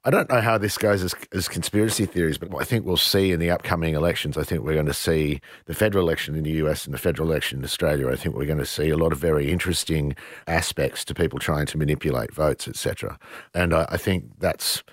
I 0.05 0.10
don't 0.10 0.29
know 0.29 0.41
how 0.41 0.57
this 0.57 0.77
goes 0.77 1.01
as, 1.01 1.15
as 1.31 1.48
conspiracy 1.48 2.05
theories, 2.05 2.38
but 2.38 2.53
I 2.60 2.65
think 2.65 2.86
we'll 2.86 2.98
see 2.98 3.31
in 3.31 3.39
the 3.39 3.50
upcoming 3.50 3.95
elections. 3.95 4.38
I 4.38 4.43
think 4.43 4.62
we're 4.62 4.74
going 4.74 4.86
to 4.86 4.93
see 4.93 5.39
the 5.65 5.74
federal 5.74 6.05
election 6.05 6.36
in 6.36 6.43
the 6.43 6.51
US 6.63 6.83
and 6.83 6.93
the 6.93 6.98
federal 6.98 7.29
election 7.31 7.60
in 7.60 7.63
Australia. 7.63 8.10
I 8.10 8.17
think 8.17 8.36
we're 8.36 8.45
going 8.45 8.57
to 8.57 8.65
see 8.65 8.89
a 8.89 8.98
lot 8.98 9.13
of 9.13 9.19
very 9.19 9.50
interesting 9.50 10.13
aspects 10.45 11.05
to 11.05 11.13
people 11.13 11.39
trying 11.39 11.67
to 11.67 11.77
manipulate 11.77 12.33
votes, 12.33 12.67
etc. 12.67 13.17
And 13.53 13.74
I, 13.74 13.86
I 13.89 13.98
think 13.98 14.25
that's 14.39 14.83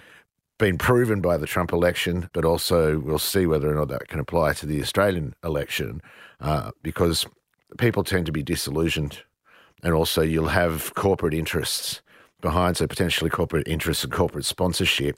been 0.59 0.79
proven 0.79 1.21
by 1.21 1.37
the 1.37 1.47
Trump 1.47 1.73
election, 1.73 2.31
but 2.33 2.45
also 2.45 3.01
we'll 3.01 3.19
see 3.19 3.47
whether 3.47 3.69
or 3.69 3.75
not 3.75 3.89
that 3.89 4.07
can 4.07 4.21
apply 4.21 4.53
to 4.53 4.67
the 4.67 4.81
Australian 4.81 5.35
election 5.43 6.03
uh, 6.39 6.71
because 6.85 7.27
people 7.79 8.05
tend 8.05 8.27
to 8.27 8.33
be 8.33 8.45
disillusioned. 8.45 9.23
And 9.83 9.95
also, 9.95 10.21
you'll 10.21 10.49
have 10.49 10.95
corporate 10.95 11.33
interests 11.33 12.03
behind, 12.41 12.77
so 12.77 12.87
potentially 12.87 13.31
corporate 13.31 13.69
interests 13.69 14.05
and 14.05 14.13
corporate 14.13 14.45
sponsorship 14.45 15.17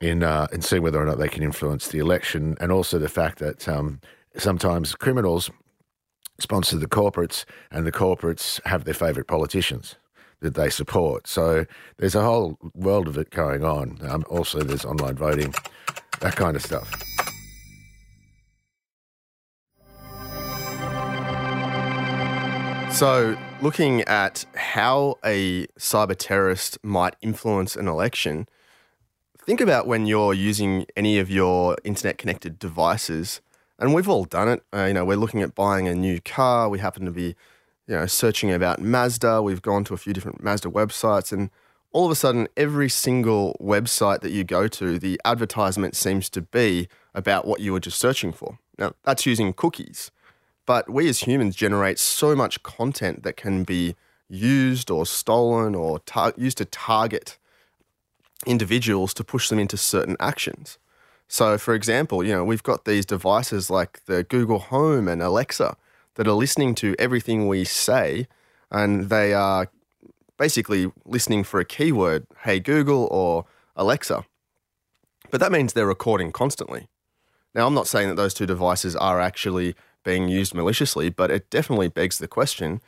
in 0.00 0.22
uh, 0.22 0.46
in 0.52 0.62
seeing 0.62 0.82
whether 0.82 1.00
or 1.00 1.06
not 1.06 1.18
they 1.18 1.28
can 1.28 1.42
influence 1.42 1.88
the 1.88 1.98
election, 1.98 2.56
and 2.60 2.72
also 2.72 2.98
the 2.98 3.08
fact 3.08 3.38
that 3.38 3.68
um, 3.68 4.00
sometimes 4.36 4.94
criminals 4.94 5.50
sponsor 6.38 6.76
the 6.76 6.86
corporates, 6.86 7.44
and 7.70 7.86
the 7.86 7.92
corporates 7.92 8.60
have 8.66 8.84
their 8.84 8.94
favourite 8.94 9.28
politicians 9.28 9.96
that 10.40 10.54
they 10.54 10.68
support. 10.68 11.26
So 11.26 11.64
there's 11.98 12.14
a 12.14 12.22
whole 12.22 12.58
world 12.74 13.08
of 13.08 13.16
it 13.16 13.30
going 13.30 13.64
on. 13.64 13.98
Um, 14.02 14.24
also, 14.28 14.62
there's 14.62 14.84
online 14.84 15.14
voting, 15.14 15.54
that 16.20 16.36
kind 16.36 16.56
of 16.56 16.62
stuff. 16.62 16.92
So, 22.94 23.36
looking 23.60 24.02
at 24.02 24.44
how 24.54 25.18
a 25.24 25.66
cyber 25.76 26.14
terrorist 26.16 26.78
might 26.84 27.16
influence 27.20 27.74
an 27.74 27.88
election, 27.88 28.46
think 29.44 29.60
about 29.60 29.88
when 29.88 30.06
you're 30.06 30.32
using 30.32 30.86
any 30.96 31.18
of 31.18 31.28
your 31.28 31.76
internet 31.82 32.18
connected 32.18 32.56
devices, 32.56 33.40
and 33.80 33.94
we've 33.94 34.08
all 34.08 34.26
done 34.26 34.46
it. 34.46 34.62
Uh, 34.72 34.84
you 34.84 34.94
know, 34.94 35.04
we're 35.04 35.16
looking 35.16 35.42
at 35.42 35.56
buying 35.56 35.88
a 35.88 35.94
new 35.96 36.20
car. 36.20 36.68
We 36.68 36.78
happen 36.78 37.04
to 37.04 37.10
be, 37.10 37.34
you 37.88 37.96
know, 37.96 38.06
searching 38.06 38.52
about 38.52 38.80
Mazda. 38.80 39.42
We've 39.42 39.60
gone 39.60 39.82
to 39.86 39.94
a 39.94 39.96
few 39.96 40.12
different 40.12 40.44
Mazda 40.44 40.68
websites, 40.68 41.32
and 41.32 41.50
all 41.90 42.04
of 42.04 42.12
a 42.12 42.14
sudden, 42.14 42.46
every 42.56 42.88
single 42.88 43.56
website 43.60 44.20
that 44.20 44.30
you 44.30 44.44
go 44.44 44.68
to, 44.68 45.00
the 45.00 45.20
advertisement 45.24 45.96
seems 45.96 46.30
to 46.30 46.42
be 46.42 46.86
about 47.12 47.44
what 47.44 47.58
you 47.58 47.72
were 47.72 47.80
just 47.80 47.98
searching 47.98 48.32
for. 48.32 48.60
Now, 48.78 48.92
that's 49.02 49.26
using 49.26 49.52
cookies. 49.52 50.12
But 50.66 50.88
we 50.88 51.08
as 51.08 51.20
humans 51.20 51.56
generate 51.56 51.98
so 51.98 52.34
much 52.34 52.62
content 52.62 53.22
that 53.22 53.36
can 53.36 53.64
be 53.64 53.96
used 54.28 54.90
or 54.90 55.04
stolen 55.04 55.74
or 55.74 55.98
tar- 56.00 56.32
used 56.36 56.58
to 56.58 56.64
target 56.64 57.38
individuals 58.46 59.14
to 59.14 59.24
push 59.24 59.48
them 59.48 59.58
into 59.58 59.76
certain 59.76 60.16
actions. 60.20 60.78
So, 61.28 61.58
for 61.58 61.74
example, 61.74 62.24
you 62.24 62.32
know, 62.32 62.44
we've 62.44 62.62
got 62.62 62.84
these 62.84 63.06
devices 63.06 63.70
like 63.70 64.04
the 64.06 64.22
Google 64.22 64.58
Home 64.58 65.08
and 65.08 65.22
Alexa 65.22 65.76
that 66.14 66.28
are 66.28 66.32
listening 66.32 66.74
to 66.76 66.94
everything 66.98 67.48
we 67.48 67.64
say, 67.64 68.26
and 68.70 69.08
they 69.08 69.34
are 69.34 69.68
basically 70.38 70.92
listening 71.04 71.44
for 71.44 71.60
a 71.60 71.64
keyword, 71.64 72.26
hey 72.42 72.60
Google 72.60 73.08
or 73.10 73.46
Alexa. 73.76 74.24
But 75.30 75.40
that 75.40 75.52
means 75.52 75.72
they're 75.72 75.86
recording 75.86 76.32
constantly. 76.32 76.88
Now, 77.54 77.66
I'm 77.66 77.74
not 77.74 77.86
saying 77.86 78.08
that 78.08 78.16
those 78.16 78.34
two 78.34 78.46
devices 78.46 78.96
are 78.96 79.20
actually 79.20 79.74
being 80.04 80.28
used 80.28 80.54
maliciously, 80.54 81.08
but 81.08 81.30
it 81.30 81.50
definitely 81.50 81.88
begs 81.88 82.18
the 82.18 82.28
question 82.28 82.80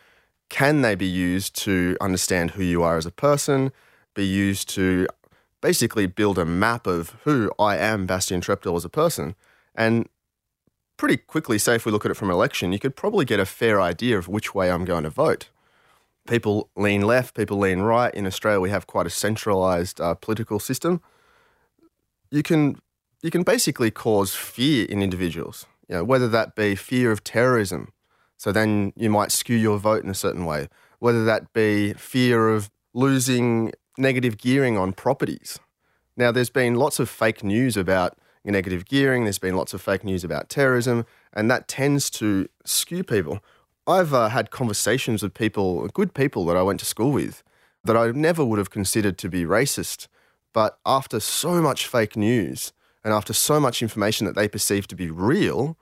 can 0.49 0.83
they 0.83 0.95
be 0.95 1.07
used 1.07 1.55
to 1.57 1.97
understand 2.01 2.53
who 2.53 2.63
you 2.63 2.83
are 2.83 2.97
as 2.97 3.07
a 3.07 3.11
person, 3.11 3.73
be 4.15 4.25
used 4.25 4.69
to 4.71 5.07
basically 5.61 6.07
build 6.07 6.39
a 6.39 6.45
map 6.45 6.87
of 6.87 7.17
who 7.25 7.51
I 7.59 7.77
am, 7.77 8.07
Bastien 8.07 8.41
Treptel, 8.41 8.77
as 8.77 8.85
a 8.85 8.89
person? 8.89 9.35
And 9.75 10.09
pretty 10.97 11.17
quickly, 11.17 11.59
say 11.59 11.75
if 11.75 11.85
we 11.85 11.93
look 11.93 12.05
at 12.05 12.11
it 12.11 12.17
from 12.17 12.31
election, 12.31 12.73
you 12.73 12.79
could 12.79 12.97
probably 12.97 13.25
get 13.25 13.41
a 13.41 13.47
fair 13.47 13.81
idea 13.81 14.17
of 14.19 14.29
which 14.29 14.55
way 14.55 14.71
I'm 14.71 14.85
going 14.85 15.05
to 15.05 15.11
vote. 15.11 15.49
People 16.29 16.71
lean 16.77 17.03
left, 17.03 17.35
people 17.35 17.59
lean 17.59 17.81
right. 17.81 18.15
In 18.15 18.27
Australia, 18.27 18.61
we 18.61 18.71
have 18.71 18.87
quite 18.87 19.07
a 19.07 19.11
centralised 19.11 20.01
uh, 20.01 20.15
political 20.15 20.59
system. 20.59 21.01
You 22.31 22.43
can 22.43 22.77
you 23.23 23.31
can 23.31 23.43
basically 23.43 23.91
cause 23.91 24.35
fear 24.35 24.87
in 24.87 25.03
individuals 25.03 25.67
you 25.89 25.97
know, 25.97 26.05
whether 26.05 26.29
that 26.29 26.55
be 26.55 26.75
fear 26.75 27.11
of 27.13 27.23
terrorism, 27.25 27.93
so 28.37 28.53
then 28.53 28.93
you 28.97 29.11
might 29.11 29.33
skew 29.33 29.57
your 29.57 29.79
vote 29.79 30.05
in 30.05 30.11
a 30.11 30.15
certain 30.15 30.45
way, 30.45 30.69
whether 30.99 31.25
that 31.25 31.53
be 31.53 31.93
fear 31.95 32.49
of 32.49 32.71
losing 32.93 33.73
negative 33.99 34.37
gearing 34.37 34.77
on 34.77 34.93
properties. 34.93 35.59
Now, 36.17 36.33
there's 36.33 36.51
been 36.51 36.75
lots 36.75 36.99
of 36.99 37.09
fake 37.09 37.45
news 37.45 37.77
about 37.77 38.19
negative 38.45 38.87
gearing, 38.87 39.25
there's 39.25 39.39
been 39.39 39.57
lots 39.57 39.75
of 39.75 39.83
fake 39.83 40.05
news 40.05 40.25
about 40.25 40.49
terrorism, 40.49 41.05
and 41.33 41.51
that 41.51 41.69
tends 41.69 42.11
to 42.11 42.49
skew 42.65 43.03
people. 43.03 43.41
I've 43.87 44.15
uh, 44.15 44.29
had 44.29 44.51
conversations 44.51 45.23
with 45.23 45.35
people, 45.35 45.87
good 45.89 46.15
people 46.15 46.45
that 46.47 46.57
I 46.57 46.63
went 46.63 46.81
to 46.81 46.87
school 46.87 47.13
with, 47.13 47.43
that 47.85 47.97
I 47.97 48.11
never 48.11 48.45
would 48.45 48.59
have 48.59 48.71
considered 48.71 49.19
to 49.19 49.29
be 49.29 49.45
racist. 49.45 50.09
But 50.53 50.79
after 50.85 51.21
so 51.21 51.61
much 51.61 51.87
fake 51.87 52.17
news, 52.17 52.73
and 53.07 53.15
after 53.15 53.33
so 53.33 53.61
much 53.61 53.83
information 53.83 54.27
that 54.27 54.35
they 54.35 54.49
perceive 54.49 54.89
to 54.89 54.97
be 54.97 55.13
real, 55.13 55.77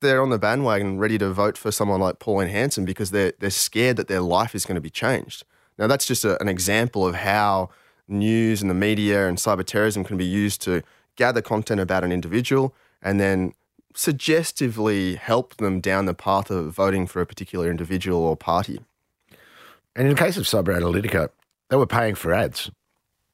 they're 0.00 0.22
on 0.22 0.30
the 0.30 0.38
bandwagon 0.38 0.96
ready 0.96 1.18
to 1.18 1.32
vote 1.32 1.58
for 1.58 1.72
someone 1.72 1.98
like 1.98 2.20
Pauline 2.20 2.50
Hanson 2.50 2.84
because 2.84 3.10
they're, 3.10 3.32
they're 3.40 3.50
scared 3.50 3.96
that 3.96 4.06
their 4.06 4.20
life 4.20 4.54
is 4.54 4.64
going 4.64 4.76
to 4.76 4.80
be 4.80 4.88
changed. 4.88 5.42
Now, 5.76 5.88
that's 5.88 6.06
just 6.06 6.24
a, 6.24 6.40
an 6.40 6.46
example 6.46 7.04
of 7.04 7.16
how 7.16 7.70
news 8.06 8.62
and 8.62 8.70
the 8.70 8.76
media 8.76 9.26
and 9.26 9.38
cyber 9.38 9.64
terrorism 9.64 10.04
can 10.04 10.16
be 10.16 10.24
used 10.24 10.62
to 10.62 10.84
gather 11.16 11.42
content 11.42 11.80
about 11.80 12.04
an 12.04 12.12
individual 12.12 12.72
and 13.02 13.18
then 13.18 13.52
suggestively 13.96 15.16
help 15.16 15.56
them 15.56 15.80
down 15.80 16.06
the 16.06 16.14
path 16.14 16.48
of 16.48 16.72
voting 16.72 17.08
for 17.08 17.20
a 17.20 17.26
particular 17.26 17.68
individual 17.68 18.20
or 18.20 18.36
party. 18.36 18.78
And 19.96 20.06
in 20.06 20.14
the 20.14 20.20
case 20.20 20.36
of 20.36 20.44
Cyber 20.44 20.78
Analytica, 20.78 21.30
they 21.70 21.76
were 21.76 21.88
paying 21.88 22.14
for 22.14 22.32
ads. 22.32 22.70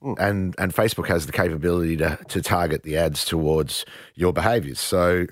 Mm. 0.03 0.19
And 0.19 0.55
and 0.59 0.75
Facebook 0.75 1.07
has 1.09 1.27
the 1.27 1.33
capability 1.33 1.97
to 1.99 2.19
to 2.29 2.43
target 2.43 2.83
the 2.83 2.97
ads 2.97 3.25
towards 3.25 3.85
your 4.15 4.33
behaviours. 4.33 4.81
So 4.81 5.27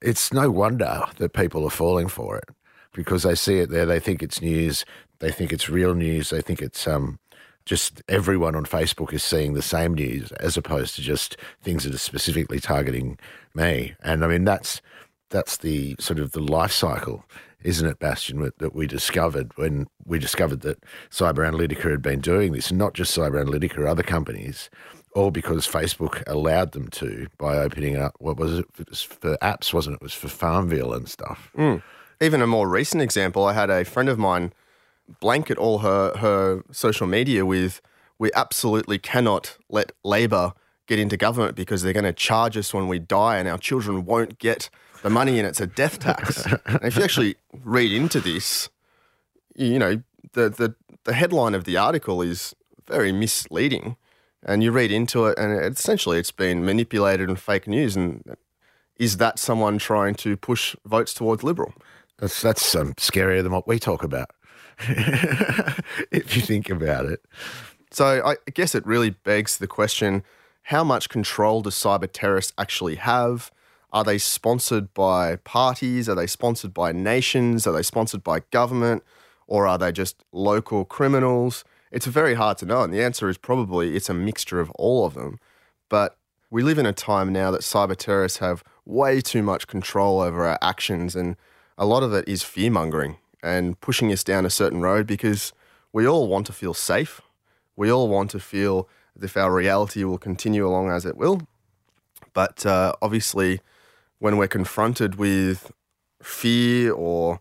it's 0.00 0.32
no 0.32 0.50
wonder 0.50 1.04
that 1.18 1.32
people 1.32 1.64
are 1.64 1.70
falling 1.70 2.08
for 2.08 2.38
it 2.38 2.48
because 2.92 3.22
they 3.22 3.34
see 3.34 3.58
it 3.58 3.70
there, 3.70 3.86
they 3.86 4.00
think 4.00 4.22
it's 4.22 4.40
news, 4.40 4.84
they 5.20 5.30
think 5.30 5.52
it's 5.52 5.68
real 5.68 5.94
news, 5.94 6.30
they 6.30 6.40
think 6.40 6.60
it's 6.60 6.86
um 6.86 7.18
just 7.66 8.02
everyone 8.08 8.56
on 8.56 8.64
Facebook 8.64 9.12
is 9.12 9.22
seeing 9.22 9.54
the 9.54 9.62
same 9.62 9.94
news 9.94 10.32
as 10.32 10.56
opposed 10.56 10.96
to 10.96 11.02
just 11.02 11.36
things 11.62 11.84
that 11.84 11.94
are 11.94 11.98
specifically 11.98 12.58
targeting 12.58 13.18
me. 13.54 13.94
And 14.02 14.24
I 14.24 14.28
mean, 14.28 14.44
that's 14.44 14.80
that's 15.28 15.58
the 15.58 15.94
sort 16.00 16.18
of 16.18 16.32
the 16.32 16.40
life 16.40 16.72
cycle, 16.72 17.24
isn't 17.62 17.86
it, 17.86 17.98
Bastien, 17.98 18.50
that 18.58 18.74
we 18.74 18.86
discovered 18.86 19.52
when 19.56 19.86
we 20.04 20.18
discovered 20.18 20.60
that 20.62 20.82
Cyber 21.10 21.48
Analytica 21.48 21.90
had 21.90 22.02
been 22.02 22.20
doing 22.20 22.52
this, 22.52 22.72
not 22.72 22.94
just 22.94 23.16
Cyber 23.16 23.44
Analytica, 23.44 23.78
or 23.78 23.86
other 23.86 24.02
companies, 24.02 24.70
all 25.14 25.30
because 25.30 25.66
Facebook 25.66 26.22
allowed 26.26 26.72
them 26.72 26.88
to 26.88 27.26
by 27.38 27.58
opening 27.58 27.96
up, 27.96 28.14
what 28.18 28.36
was 28.36 28.60
it, 28.60 28.66
it 28.78 28.88
was 28.88 29.02
for 29.02 29.36
apps, 29.38 29.72
wasn't 29.72 29.94
it? 29.94 29.96
It 29.96 30.02
was 30.02 30.14
for 30.14 30.28
Farmville 30.28 30.92
and 30.92 31.08
stuff. 31.08 31.50
Mm. 31.56 31.82
Even 32.20 32.42
a 32.42 32.46
more 32.46 32.68
recent 32.68 33.02
example, 33.02 33.44
I 33.44 33.52
had 33.52 33.70
a 33.70 33.84
friend 33.84 34.08
of 34.08 34.18
mine 34.18 34.52
blanket 35.20 35.58
all 35.58 35.78
her, 35.78 36.16
her 36.18 36.62
social 36.70 37.06
media 37.06 37.44
with, 37.44 37.80
we 38.18 38.30
absolutely 38.34 38.98
cannot 38.98 39.56
let 39.68 39.92
Labor 40.04 40.52
get 40.86 40.98
into 40.98 41.16
government 41.16 41.56
because 41.56 41.82
they're 41.82 41.92
going 41.92 42.04
to 42.04 42.12
charge 42.12 42.56
us 42.56 42.74
when 42.74 42.88
we 42.88 42.98
die 42.98 43.38
and 43.38 43.48
our 43.48 43.58
children 43.58 44.04
won't 44.04 44.38
get 44.38 44.68
the 45.02 45.10
money 45.10 45.38
in 45.38 45.44
it's 45.44 45.60
a 45.60 45.66
death 45.66 45.98
tax. 45.98 46.44
and 46.46 46.84
if 46.84 46.96
you 46.96 47.02
actually 47.02 47.36
read 47.64 47.92
into 47.92 48.20
this, 48.20 48.68
you 49.54 49.78
know, 49.78 50.02
the, 50.32 50.48
the, 50.48 50.74
the 51.04 51.14
headline 51.14 51.54
of 51.54 51.64
the 51.64 51.76
article 51.76 52.22
is 52.22 52.54
very 52.86 53.12
misleading. 53.12 53.96
And 54.42 54.62
you 54.62 54.72
read 54.72 54.90
into 54.90 55.26
it, 55.26 55.38
and 55.38 55.52
essentially 55.76 56.18
it's 56.18 56.30
been 56.30 56.64
manipulated 56.64 57.28
and 57.28 57.38
fake 57.38 57.68
news. 57.68 57.94
And 57.94 58.36
is 58.96 59.18
that 59.18 59.38
someone 59.38 59.78
trying 59.78 60.14
to 60.16 60.36
push 60.36 60.74
votes 60.86 61.12
towards 61.12 61.42
Liberal? 61.42 61.74
That's, 62.18 62.40
that's 62.40 62.74
um, 62.74 62.94
scarier 62.94 63.42
than 63.42 63.52
what 63.52 63.68
we 63.68 63.78
talk 63.78 64.02
about, 64.02 64.30
if 64.78 66.36
you 66.36 66.42
think 66.42 66.70
about 66.70 67.04
it. 67.06 67.22
So 67.90 68.22
I 68.24 68.36
guess 68.52 68.74
it 68.74 68.86
really 68.86 69.10
begs 69.10 69.58
the 69.58 69.66
question 69.66 70.22
how 70.64 70.84
much 70.84 71.08
control 71.08 71.62
do 71.62 71.70
cyber 71.70 72.08
terrorists 72.10 72.52
actually 72.56 72.94
have? 72.96 73.50
Are 73.92 74.04
they 74.04 74.18
sponsored 74.18 74.94
by 74.94 75.36
parties? 75.36 76.08
Are 76.08 76.14
they 76.14 76.26
sponsored 76.26 76.72
by 76.72 76.92
nations? 76.92 77.66
Are 77.66 77.72
they 77.72 77.82
sponsored 77.82 78.22
by 78.22 78.40
government? 78.50 79.02
Or 79.46 79.66
are 79.66 79.78
they 79.78 79.90
just 79.90 80.24
local 80.32 80.84
criminals? 80.84 81.64
It's 81.90 82.06
very 82.06 82.34
hard 82.34 82.58
to 82.58 82.66
know. 82.66 82.82
And 82.82 82.94
the 82.94 83.02
answer 83.02 83.28
is 83.28 83.36
probably 83.36 83.96
it's 83.96 84.08
a 84.08 84.14
mixture 84.14 84.60
of 84.60 84.70
all 84.72 85.04
of 85.04 85.14
them. 85.14 85.40
But 85.88 86.16
we 86.50 86.62
live 86.62 86.78
in 86.78 86.86
a 86.86 86.92
time 86.92 87.32
now 87.32 87.50
that 87.50 87.62
cyber 87.62 87.96
terrorists 87.96 88.38
have 88.38 88.62
way 88.84 89.20
too 89.20 89.42
much 89.42 89.66
control 89.66 90.20
over 90.20 90.46
our 90.46 90.58
actions. 90.62 91.16
And 91.16 91.36
a 91.76 91.86
lot 91.86 92.02
of 92.02 92.12
it 92.12 92.28
is 92.28 92.42
fear 92.42 92.70
mongering 92.70 93.16
and 93.42 93.80
pushing 93.80 94.12
us 94.12 94.22
down 94.22 94.46
a 94.46 94.50
certain 94.50 94.80
road 94.80 95.06
because 95.06 95.52
we 95.92 96.06
all 96.06 96.28
want 96.28 96.46
to 96.46 96.52
feel 96.52 96.74
safe. 96.74 97.20
We 97.74 97.90
all 97.90 98.08
want 98.08 98.30
to 98.32 98.40
feel 98.40 98.88
as 99.16 99.24
if 99.24 99.36
our 99.36 99.52
reality 99.52 100.04
will 100.04 100.18
continue 100.18 100.66
along 100.66 100.90
as 100.90 101.04
it 101.04 101.16
will. 101.16 101.42
But 102.32 102.64
uh, 102.64 102.92
obviously, 103.02 103.60
when 104.20 104.36
we're 104.36 104.48
confronted 104.48 105.16
with 105.16 105.72
fear 106.22 106.92
or 106.92 107.40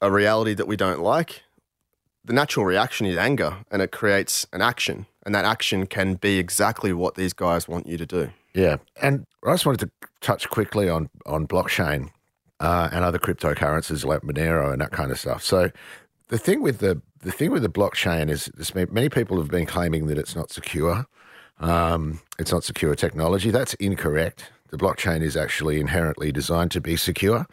a 0.00 0.10
reality 0.10 0.54
that 0.54 0.66
we 0.66 0.76
don't 0.76 1.00
like, 1.00 1.42
the 2.24 2.32
natural 2.32 2.64
reaction 2.64 3.06
is 3.06 3.16
anger 3.16 3.58
and 3.70 3.82
it 3.82 3.92
creates 3.92 4.46
an 4.52 4.62
action. 4.62 5.06
And 5.24 5.34
that 5.34 5.44
action 5.44 5.86
can 5.86 6.14
be 6.14 6.38
exactly 6.38 6.92
what 6.92 7.16
these 7.16 7.32
guys 7.32 7.68
want 7.68 7.86
you 7.86 7.98
to 7.98 8.06
do. 8.06 8.30
Yeah. 8.54 8.76
And 9.02 9.26
I 9.44 9.52
just 9.52 9.66
wanted 9.66 9.80
to 9.80 10.08
touch 10.20 10.48
quickly 10.48 10.88
on, 10.88 11.10
on 11.26 11.46
blockchain 11.46 12.10
uh, 12.60 12.88
and 12.92 13.04
other 13.04 13.18
cryptocurrencies 13.18 14.04
like 14.04 14.22
Monero 14.22 14.72
and 14.72 14.80
that 14.80 14.92
kind 14.92 15.10
of 15.10 15.18
stuff. 15.18 15.42
So 15.42 15.70
the 16.28 16.38
thing 16.38 16.62
with 16.62 16.78
the 16.78 17.02
the 17.20 17.32
thing 17.32 17.50
with 17.50 17.62
the 17.62 17.68
blockchain 17.68 18.30
is 18.30 18.50
many 18.74 19.08
people 19.08 19.38
have 19.38 19.48
been 19.48 19.66
claiming 19.66 20.06
that 20.06 20.16
it's 20.16 20.36
not 20.36 20.50
secure. 20.50 21.06
Um, 21.58 22.20
it's 22.38 22.52
not 22.52 22.62
secure 22.62 22.94
technology. 22.94 23.50
That's 23.50 23.74
incorrect. 23.74 24.52
The 24.68 24.78
blockchain 24.78 25.22
is 25.22 25.36
actually 25.36 25.80
inherently 25.80 26.32
designed 26.32 26.70
to 26.72 26.80
be 26.80 26.96
secure. 26.96 27.46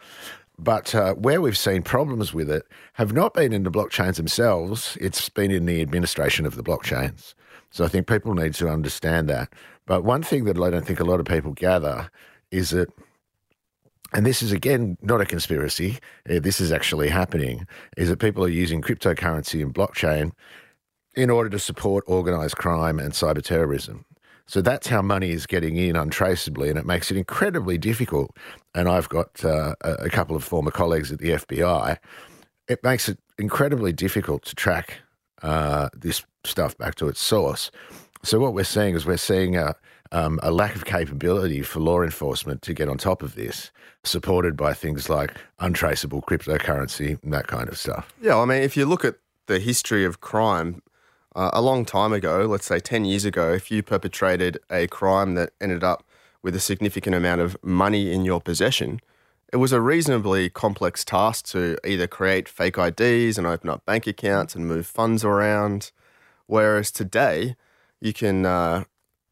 But 0.58 0.94
uh, 0.94 1.14
where 1.14 1.40
we've 1.40 1.58
seen 1.58 1.82
problems 1.82 2.32
with 2.32 2.50
it 2.50 2.64
have 2.94 3.12
not 3.12 3.34
been 3.34 3.52
in 3.52 3.64
the 3.64 3.70
blockchains 3.70 4.16
themselves, 4.16 4.96
it's 5.00 5.28
been 5.28 5.50
in 5.50 5.66
the 5.66 5.80
administration 5.80 6.46
of 6.46 6.54
the 6.54 6.62
blockchains. 6.62 7.34
So 7.70 7.84
I 7.84 7.88
think 7.88 8.06
people 8.06 8.34
need 8.34 8.54
to 8.54 8.68
understand 8.68 9.28
that. 9.28 9.52
But 9.86 10.04
one 10.04 10.22
thing 10.22 10.44
that 10.44 10.58
I 10.58 10.70
don't 10.70 10.86
think 10.86 11.00
a 11.00 11.04
lot 11.04 11.20
of 11.20 11.26
people 11.26 11.52
gather 11.52 12.08
is 12.50 12.70
that, 12.70 12.88
and 14.12 14.24
this 14.24 14.42
is 14.42 14.52
again 14.52 14.96
not 15.02 15.20
a 15.20 15.26
conspiracy, 15.26 15.98
uh, 16.30 16.38
this 16.38 16.60
is 16.60 16.70
actually 16.70 17.08
happening, 17.08 17.66
is 17.96 18.08
that 18.08 18.20
people 18.20 18.44
are 18.44 18.48
using 18.48 18.80
cryptocurrency 18.80 19.60
and 19.60 19.74
blockchain 19.74 20.32
in 21.16 21.30
order 21.30 21.50
to 21.50 21.58
support 21.58 22.04
organized 22.06 22.56
crime 22.56 23.00
and 23.00 23.12
cyber 23.12 23.42
terrorism. 23.42 24.04
So 24.46 24.60
that's 24.60 24.88
how 24.88 25.00
money 25.00 25.30
is 25.30 25.46
getting 25.46 25.76
in 25.76 25.96
untraceably, 25.96 26.68
and 26.68 26.78
it 26.78 26.84
makes 26.84 27.10
it 27.10 27.16
incredibly 27.16 27.78
difficult. 27.78 28.36
And 28.74 28.88
I've 28.88 29.08
got 29.08 29.44
uh, 29.44 29.74
a 29.82 30.10
couple 30.10 30.36
of 30.36 30.44
former 30.44 30.70
colleagues 30.70 31.10
at 31.10 31.18
the 31.18 31.30
FBI. 31.30 31.98
It 32.68 32.82
makes 32.84 33.08
it 33.08 33.18
incredibly 33.38 33.92
difficult 33.92 34.44
to 34.44 34.54
track 34.54 34.98
uh, 35.42 35.88
this 35.96 36.24
stuff 36.44 36.76
back 36.76 36.94
to 36.96 37.08
its 37.08 37.20
source. 37.20 37.70
So 38.22 38.38
what 38.38 38.54
we're 38.54 38.64
seeing 38.64 38.94
is 38.94 39.06
we're 39.06 39.16
seeing 39.16 39.56
a, 39.56 39.74
um, 40.12 40.38
a 40.42 40.50
lack 40.50 40.74
of 40.74 40.84
capability 40.84 41.62
for 41.62 41.80
law 41.80 42.02
enforcement 42.02 42.62
to 42.62 42.74
get 42.74 42.88
on 42.88 42.98
top 42.98 43.22
of 43.22 43.34
this, 43.34 43.70
supported 44.02 44.56
by 44.56 44.72
things 44.72 45.08
like 45.08 45.32
untraceable 45.58 46.22
cryptocurrency 46.22 47.22
and 47.22 47.32
that 47.32 47.46
kind 47.46 47.68
of 47.68 47.78
stuff. 47.78 48.12
Yeah, 48.20 48.38
I 48.38 48.44
mean, 48.44 48.62
if 48.62 48.76
you 48.76 48.86
look 48.86 49.04
at 49.04 49.16
the 49.46 49.58
history 49.58 50.04
of 50.04 50.20
crime, 50.20 50.82
uh, 51.34 51.50
a 51.52 51.60
long 51.60 51.84
time 51.84 52.12
ago, 52.12 52.46
let's 52.46 52.66
say 52.66 52.78
10 52.78 53.04
years 53.04 53.24
ago, 53.24 53.52
if 53.52 53.70
you 53.70 53.82
perpetrated 53.82 54.58
a 54.70 54.86
crime 54.86 55.34
that 55.34 55.50
ended 55.60 55.82
up 55.82 56.04
with 56.42 56.54
a 56.54 56.60
significant 56.60 57.16
amount 57.16 57.40
of 57.40 57.56
money 57.62 58.12
in 58.12 58.24
your 58.24 58.40
possession, 58.40 59.00
it 59.52 59.56
was 59.56 59.72
a 59.72 59.80
reasonably 59.80 60.50
complex 60.50 61.04
task 61.04 61.46
to 61.46 61.76
either 61.86 62.06
create 62.06 62.48
fake 62.48 62.76
IDs 62.76 63.38
and 63.38 63.46
open 63.46 63.70
up 63.70 63.84
bank 63.84 64.06
accounts 64.06 64.54
and 64.54 64.66
move 64.66 64.86
funds 64.86 65.24
around. 65.24 65.92
Whereas 66.46 66.90
today, 66.90 67.56
you 68.00 68.12
can 68.12 68.46
uh, 68.46 68.84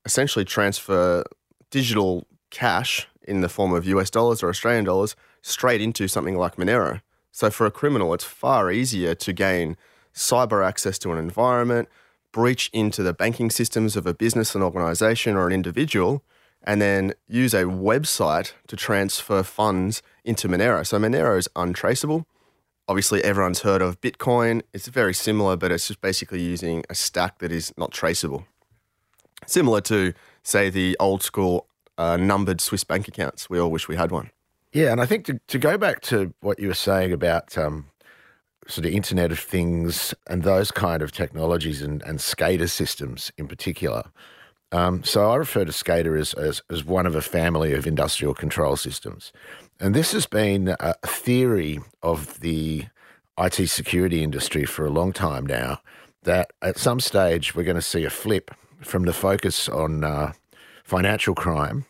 essentially 0.04 0.44
transfer 0.44 1.24
digital 1.70 2.26
cash 2.50 3.08
in 3.22 3.40
the 3.40 3.48
form 3.48 3.72
of 3.72 3.86
US 3.86 4.10
dollars 4.10 4.42
or 4.42 4.48
Australian 4.48 4.84
dollars 4.84 5.16
straight 5.40 5.80
into 5.80 6.08
something 6.08 6.36
like 6.36 6.56
Monero. 6.56 7.00
So 7.30 7.50
for 7.50 7.66
a 7.66 7.70
criminal, 7.70 8.12
it's 8.14 8.24
far 8.24 8.70
easier 8.70 9.14
to 9.14 9.32
gain 9.32 9.76
cyber 10.14 10.66
access 10.66 10.98
to 11.00 11.12
an 11.12 11.18
environment, 11.18 11.88
breach 12.32 12.70
into 12.72 13.02
the 13.02 13.12
banking 13.12 13.50
systems 13.50 13.96
of 13.96 14.06
a 14.06 14.14
business, 14.14 14.54
an 14.54 14.62
organization, 14.62 15.36
or 15.36 15.46
an 15.46 15.52
individual, 15.52 16.22
and 16.64 16.80
then 16.80 17.12
use 17.28 17.54
a 17.54 17.64
website 17.64 18.52
to 18.68 18.76
transfer 18.76 19.42
funds 19.42 20.02
into 20.24 20.48
Monero. 20.48 20.86
So 20.86 20.98
Monero 20.98 21.36
is 21.38 21.48
untraceable. 21.56 22.26
Obviously, 22.88 23.22
everyone's 23.22 23.60
heard 23.60 23.82
of 23.82 24.00
Bitcoin. 24.00 24.62
It's 24.72 24.88
very 24.88 25.14
similar, 25.14 25.56
but 25.56 25.70
it's 25.70 25.88
just 25.88 26.00
basically 26.00 26.40
using 26.40 26.84
a 26.90 26.94
stack 26.94 27.38
that 27.38 27.52
is 27.52 27.72
not 27.76 27.92
traceable. 27.92 28.44
Similar 29.46 29.80
to, 29.82 30.14
say, 30.42 30.70
the 30.70 30.96
old 31.00 31.22
school 31.22 31.66
uh, 31.98 32.16
numbered 32.16 32.60
Swiss 32.60 32.84
bank 32.84 33.08
accounts. 33.08 33.48
We 33.50 33.58
all 33.58 33.70
wish 33.70 33.88
we 33.88 33.96
had 33.96 34.10
one. 34.10 34.30
Yeah, 34.72 34.90
and 34.92 35.00
I 35.00 35.06
think 35.06 35.26
to, 35.26 35.40
to 35.48 35.58
go 35.58 35.76
back 35.76 36.00
to 36.02 36.32
what 36.40 36.58
you 36.58 36.68
were 36.68 36.74
saying 36.74 37.12
about 37.12 37.58
um, 37.58 37.86
sort 38.68 38.86
of 38.86 38.92
Internet 38.92 39.32
of 39.32 39.38
Things 39.38 40.14
and 40.26 40.42
those 40.42 40.70
kind 40.70 41.02
of 41.02 41.12
technologies 41.12 41.82
and, 41.82 42.02
and 42.02 42.18
SCADA 42.18 42.70
systems 42.70 43.32
in 43.36 43.48
particular. 43.48 44.04
Um, 44.70 45.04
so 45.04 45.30
I 45.30 45.36
refer 45.36 45.64
to 45.64 45.72
SCADA 45.72 46.18
as, 46.18 46.32
as, 46.34 46.62
as, 46.70 46.82
one 46.82 47.04
of 47.04 47.14
a 47.14 47.20
family 47.20 47.74
of 47.74 47.86
industrial 47.86 48.32
control 48.32 48.76
systems. 48.76 49.30
And 49.78 49.94
this 49.94 50.12
has 50.12 50.26
been 50.26 50.74
a 50.80 50.94
theory 51.04 51.80
of 52.02 52.40
the 52.40 52.86
IT 53.38 53.68
security 53.68 54.22
industry 54.22 54.64
for 54.64 54.86
a 54.86 54.90
long 54.90 55.12
time 55.12 55.44
now 55.44 55.80
that 56.22 56.52
at 56.62 56.78
some 56.78 57.00
stage 57.00 57.54
we're 57.54 57.64
going 57.64 57.76
to 57.76 57.82
see 57.82 58.04
a 58.04 58.10
flip 58.10 58.50
from 58.80 59.04
the 59.04 59.12
focus 59.12 59.68
on 59.68 60.04
uh, 60.04 60.32
financial 60.84 61.34
crime 61.34 61.84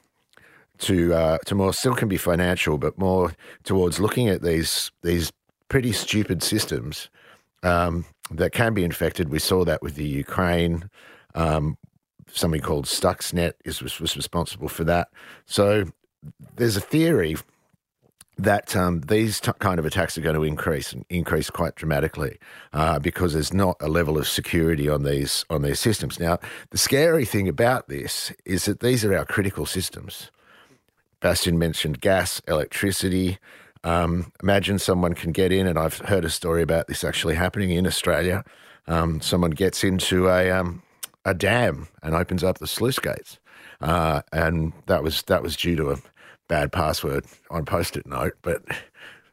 to 0.78 1.14
uh, 1.14 1.38
to 1.46 1.54
more 1.54 1.72
still 1.72 1.94
can 1.94 2.08
be 2.08 2.16
financial, 2.16 2.78
but 2.78 2.98
more 2.98 3.32
towards 3.62 4.00
looking 4.00 4.28
at 4.28 4.42
these 4.42 4.90
these 5.02 5.32
pretty 5.72 5.92
stupid 5.92 6.42
systems 6.42 7.08
um, 7.62 8.04
that 8.30 8.52
can 8.52 8.74
be 8.74 8.85
infected. 8.85 9.30
We 9.30 9.38
saw 9.38 9.64
that 9.64 9.80
with 9.80 9.94
the 9.94 10.04
Ukraine. 10.04 10.90
Um, 11.35 11.78
something 12.30 12.61
called 12.61 12.85
Stuxnet 12.85 13.54
is 13.64 13.80
was, 13.80 13.98
was 13.98 14.14
responsible 14.14 14.68
for 14.68 14.85
that. 14.85 15.08
So 15.46 15.87
there's 16.56 16.76
a 16.76 16.80
theory 16.82 17.37
that 18.37 18.76
um, 18.76 19.00
these 19.00 19.40
t- 19.40 19.50
kind 19.61 19.78
of 19.78 19.87
attacks 19.87 20.18
are 20.18 20.20
going 20.20 20.35
to 20.35 20.44
increase 20.44 20.92
and 20.92 21.06
increase 21.08 21.48
quite 21.48 21.74
dramatically 21.74 22.37
uh, 22.74 22.98
because 22.98 23.32
there's 23.32 23.54
not 23.54 23.76
a 23.80 23.88
level 23.88 24.18
of 24.18 24.28
security 24.28 24.90
on 24.90 25.04
these 25.04 25.46
on 25.48 25.62
these 25.62 25.80
systems. 25.80 26.20
Now, 26.20 26.38
the 26.68 26.76
scary 26.76 27.24
thing 27.24 27.48
about 27.48 27.88
this 27.88 28.30
is 28.44 28.66
that 28.66 28.80
these 28.80 29.06
are 29.06 29.16
our 29.16 29.24
critical 29.24 29.64
systems. 29.64 30.30
Bastien 31.20 31.58
mentioned 31.58 32.02
gas, 32.02 32.42
electricity, 32.46 33.38
um, 33.84 34.32
imagine 34.42 34.78
someone 34.78 35.14
can 35.14 35.32
get 35.32 35.52
in, 35.52 35.66
and 35.66 35.78
I've 35.78 35.98
heard 35.98 36.24
a 36.24 36.30
story 36.30 36.62
about 36.62 36.86
this 36.86 37.04
actually 37.04 37.34
happening 37.34 37.70
in 37.70 37.86
Australia. 37.86 38.44
um, 38.86 39.20
someone 39.20 39.52
gets 39.52 39.84
into 39.84 40.28
a 40.28 40.50
um, 40.50 40.82
a 41.24 41.34
dam 41.34 41.88
and 42.02 42.14
opens 42.14 42.42
up 42.44 42.58
the 42.58 42.66
sluice 42.66 42.98
gates, 42.98 43.38
uh, 43.80 44.22
and 44.32 44.72
that 44.86 45.02
was 45.02 45.22
that 45.24 45.42
was 45.42 45.56
due 45.56 45.76
to 45.76 45.90
a 45.90 45.96
bad 46.48 46.72
password 46.72 47.24
on 47.50 47.62
a 47.62 47.64
post-it 47.64 48.06
note, 48.06 48.34
but. 48.42 48.62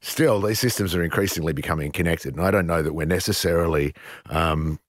Still, 0.01 0.39
these 0.39 0.62
systems 0.62 0.95
are 0.95 1.03
increasingly 1.03 1.51
becoming 1.51 1.91
connected, 1.91 2.33
and 2.33 2.45
I 2.45 2.51
don't 2.51 2.65
know 2.65 2.81
that 2.81 2.93
we're 2.93 3.05
necessarily 3.05 3.93
um, 4.29 4.79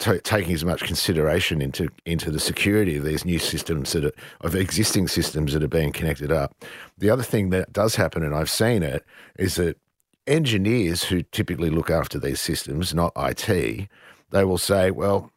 t- 0.00 0.18
taking 0.20 0.52
as 0.52 0.64
much 0.64 0.82
consideration 0.82 1.62
into 1.62 1.88
into 2.04 2.30
the 2.30 2.40
security 2.40 2.96
of 2.96 3.04
these 3.04 3.24
new 3.24 3.38
systems 3.38 3.92
that 3.92 4.04
are, 4.04 4.12
of 4.40 4.56
existing 4.56 5.06
systems 5.06 5.52
that 5.52 5.62
are 5.62 5.68
being 5.68 5.92
connected 5.92 6.32
up. 6.32 6.54
The 6.98 7.10
other 7.10 7.22
thing 7.22 7.50
that 7.50 7.72
does 7.72 7.94
happen, 7.94 8.24
and 8.24 8.34
I've 8.34 8.50
seen 8.50 8.82
it, 8.82 9.04
is 9.38 9.54
that 9.54 9.78
engineers 10.26 11.04
who 11.04 11.22
typically 11.22 11.70
look 11.70 11.90
after 11.90 12.18
these 12.18 12.40
systems, 12.40 12.92
not 12.94 13.12
IT, 13.16 13.88
they 14.30 14.44
will 14.44 14.58
say, 14.58 14.90
"Well, 14.90 15.30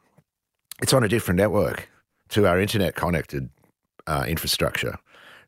it's 0.81 0.93
on 0.93 1.03
a 1.03 1.09
different 1.09 1.37
network 1.37 1.89
to 2.29 2.47
our 2.47 2.59
internet 2.59 2.95
connected 2.95 3.49
uh, 4.07 4.25
infrastructure." 4.27 4.97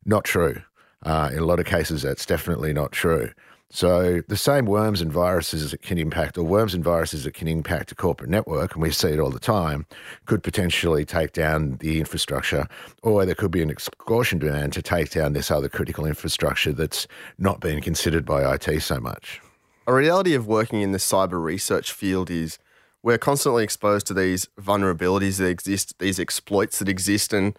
Not 0.04 0.24
true. 0.24 0.62
Uh, 1.02 1.30
in 1.32 1.38
a 1.38 1.44
lot 1.44 1.58
of 1.58 1.66
cases, 1.66 2.02
that's 2.02 2.26
definitely 2.26 2.72
not 2.72 2.92
true. 2.92 3.30
So 3.70 4.22
the 4.28 4.36
same 4.36 4.64
worms 4.64 5.00
and 5.00 5.12
viruses 5.12 5.72
that 5.72 5.82
can 5.82 5.98
impact, 5.98 6.38
or 6.38 6.44
worms 6.44 6.72
and 6.72 6.84
viruses 6.84 7.24
that 7.24 7.34
can 7.34 7.48
impact 7.48 7.90
a 7.90 7.96
corporate 7.96 8.30
network, 8.30 8.74
and 8.74 8.82
we 8.82 8.90
see 8.90 9.08
it 9.08 9.18
all 9.18 9.30
the 9.30 9.40
time, 9.40 9.86
could 10.24 10.42
potentially 10.42 11.04
take 11.04 11.32
down 11.32 11.76
the 11.78 11.98
infrastructure, 11.98 12.68
or 13.02 13.26
there 13.26 13.34
could 13.34 13.50
be 13.50 13.62
an 13.62 13.70
extortion 13.70 14.38
demand 14.38 14.72
to 14.74 14.82
take 14.82 15.10
down 15.10 15.32
this 15.32 15.50
other 15.50 15.68
critical 15.68 16.06
infrastructure 16.06 16.72
that's 16.72 17.08
not 17.38 17.60
being 17.60 17.80
considered 17.80 18.24
by 18.24 18.54
IT 18.54 18.80
so 18.80 19.00
much. 19.00 19.40
A 19.88 19.92
reality 19.92 20.34
of 20.34 20.46
working 20.46 20.80
in 20.80 20.92
the 20.92 20.98
cyber 20.98 21.42
research 21.42 21.92
field 21.92 22.30
is 22.30 22.58
we're 23.02 23.18
constantly 23.18 23.62
exposed 23.62 24.06
to 24.06 24.14
these 24.14 24.48
vulnerabilities 24.60 25.38
that 25.38 25.48
exist, 25.48 25.98
these 25.98 26.18
exploits 26.18 26.78
that 26.78 26.88
exist, 26.88 27.32
and 27.32 27.56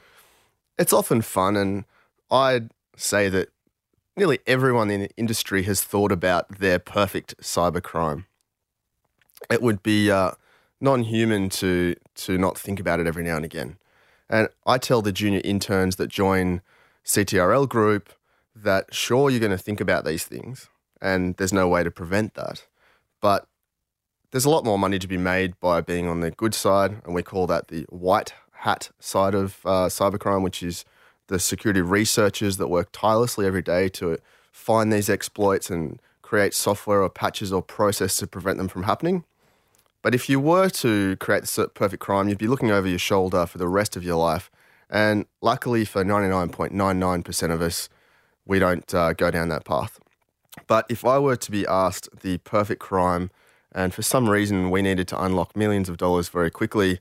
it's 0.78 0.94
often 0.94 1.22
fun. 1.22 1.56
And 1.56 1.86
I'd 2.30 2.72
say 2.96 3.30
that 3.30 3.50
nearly 4.18 4.40
everyone 4.48 4.90
in 4.90 5.02
the 5.02 5.10
industry 5.16 5.64
has 5.64 5.84
thought 5.84 6.12
about 6.12 6.60
their 6.60 6.80
perfect 6.80 7.38
cybercrime. 7.38 8.26
It 9.50 9.62
would 9.62 9.84
be 9.84 10.10
uh, 10.10 10.32
non-human 10.82 11.50
to 11.50 11.96
to 12.16 12.38
not 12.38 12.58
think 12.58 12.80
about 12.80 13.00
it 13.00 13.06
every 13.06 13.24
now 13.24 13.36
and 13.36 13.46
again. 13.46 13.78
And 14.30 14.50
I 14.66 14.80
tell 14.80 15.02
the 15.02 15.12
junior 15.12 15.42
interns 15.44 15.96
that 15.98 16.08
join 16.08 16.62
CTRL 17.06 17.70
group 17.70 18.12
that 18.56 18.94
sure 18.94 19.30
you're 19.30 19.40
going 19.40 19.52
to 19.52 19.58
think 19.58 19.80
about 19.80 20.04
these 20.04 20.26
things, 20.26 20.68
and 21.00 21.38
there's 21.38 21.54
no 21.54 21.68
way 21.68 21.84
to 21.84 21.92
prevent 21.92 22.34
that, 22.34 22.66
but 23.22 23.48
there's 24.32 24.46
a 24.46 24.50
lot 24.50 24.66
more 24.66 24.80
money 24.80 25.00
to 25.00 25.08
be 25.08 25.18
made 25.18 25.58
by 25.60 25.80
being 25.80 26.08
on 26.08 26.20
the 26.20 26.32
good 26.32 26.56
side, 26.56 27.02
and 27.06 27.14
we 27.14 27.22
call 27.22 27.48
that 27.48 27.68
the 27.68 27.84
white 27.90 28.34
hat 28.52 28.90
side 29.00 29.36
of 29.36 29.60
uh, 29.64 29.88
cybercrime, 29.88 30.42
which 30.42 30.64
is 30.64 30.84
the 31.28 31.40
security 31.40 31.82
researchers 31.82 32.58
that 32.58 32.68
work 32.68 32.90
tirelessly 32.92 33.46
every 33.46 33.62
day 33.62 33.90
to 33.90 34.18
find 34.52 34.92
these 34.92 35.10
exploits 35.10 35.70
and 35.70 36.00
create 36.22 36.54
software 36.54 37.02
or 37.02 37.10
patches 37.10 37.54
or 37.54 37.62
process 37.62 38.18
to 38.18 38.28
prevent 38.28 38.58
them 38.58 38.68
from 38.68 38.84
happening. 38.84 39.24
But 40.02 40.16
if 40.16 40.30
you 40.30 40.40
were 40.40 40.70
to 40.70 41.16
create 41.18 41.44
the 41.44 41.68
perfect 41.70 42.02
crime, 42.02 42.30
you'd 42.30 42.38
be 42.38 42.48
looking 42.48 42.72
over 42.72 42.88
your 42.88 43.00
shoulder 43.00 43.46
for 43.46 43.58
the 43.58 43.68
rest 43.68 43.96
of 43.96 44.04
your 44.04 44.16
life. 44.16 44.50
And 44.90 45.26
luckily 45.42 45.86
for 45.86 46.04
99.99% 46.04 47.52
of 47.52 47.62
us, 47.62 47.90
we 48.46 48.60
don't 48.60 48.94
uh, 48.94 49.14
go 49.14 49.32
down 49.32 49.50
that 49.50 49.66
path. 49.66 50.00
But 50.66 50.86
if 50.90 51.06
I 51.06 51.20
were 51.20 51.36
to 51.36 51.52
be 51.52 51.68
asked 51.68 52.10
the 52.22 52.38
perfect 52.40 52.80
crime, 52.80 53.30
and 53.74 53.94
for 53.94 54.02
some 54.02 54.30
reason 54.30 54.72
we 54.72 54.82
needed 54.82 55.08
to 55.10 55.22
unlock 55.22 55.56
millions 55.56 55.90
of 55.90 55.98
dollars 55.98 56.30
very 56.30 56.50
quickly, 56.50 57.00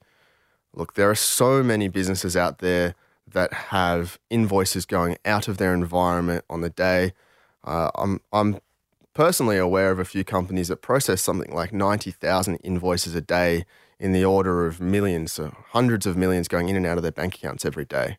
look, 0.75 0.95
there 0.95 1.09
are 1.09 1.15
so 1.15 1.62
many 1.62 1.89
businesses 1.89 2.37
out 2.37 2.59
there 2.59 2.95
that 3.33 3.53
have 3.53 4.19
invoices 4.31 4.87
going 4.87 5.17
out 5.25 5.49
of 5.49 5.59
their 5.59 5.75
environment 5.75 6.45
on 6.49 6.61
the 6.61 6.71
day. 6.71 7.12
Uh, 7.65 7.91
I'm, 7.97 8.21
I'm 8.33 8.61
personally 9.15 9.59
aware 9.59 9.91
of 9.91 9.99
a 9.99 10.05
few 10.05 10.25
companies 10.25 10.69
that 10.69 10.77
process 10.77 11.21
something 11.23 11.53
like 11.53 11.73
90,000 11.73 12.57
invoices 12.57 13.15
a 13.15 13.21
day 13.21 13.65
in 13.99 14.12
the 14.12 14.25
order 14.25 14.67
of 14.67 14.81
millions, 14.81 15.33
so 15.33 15.57
hundreds 15.71 16.07
of 16.07 16.17
millions 16.17 16.49
going 16.49 16.69
in 16.69 16.77
and 16.77 16.87
out 16.87 16.99
of 16.99 17.03
their 17.03 17.12
bank 17.12 17.35
accounts 17.35 17.65
every 17.65 17.85
day. 17.85 18.19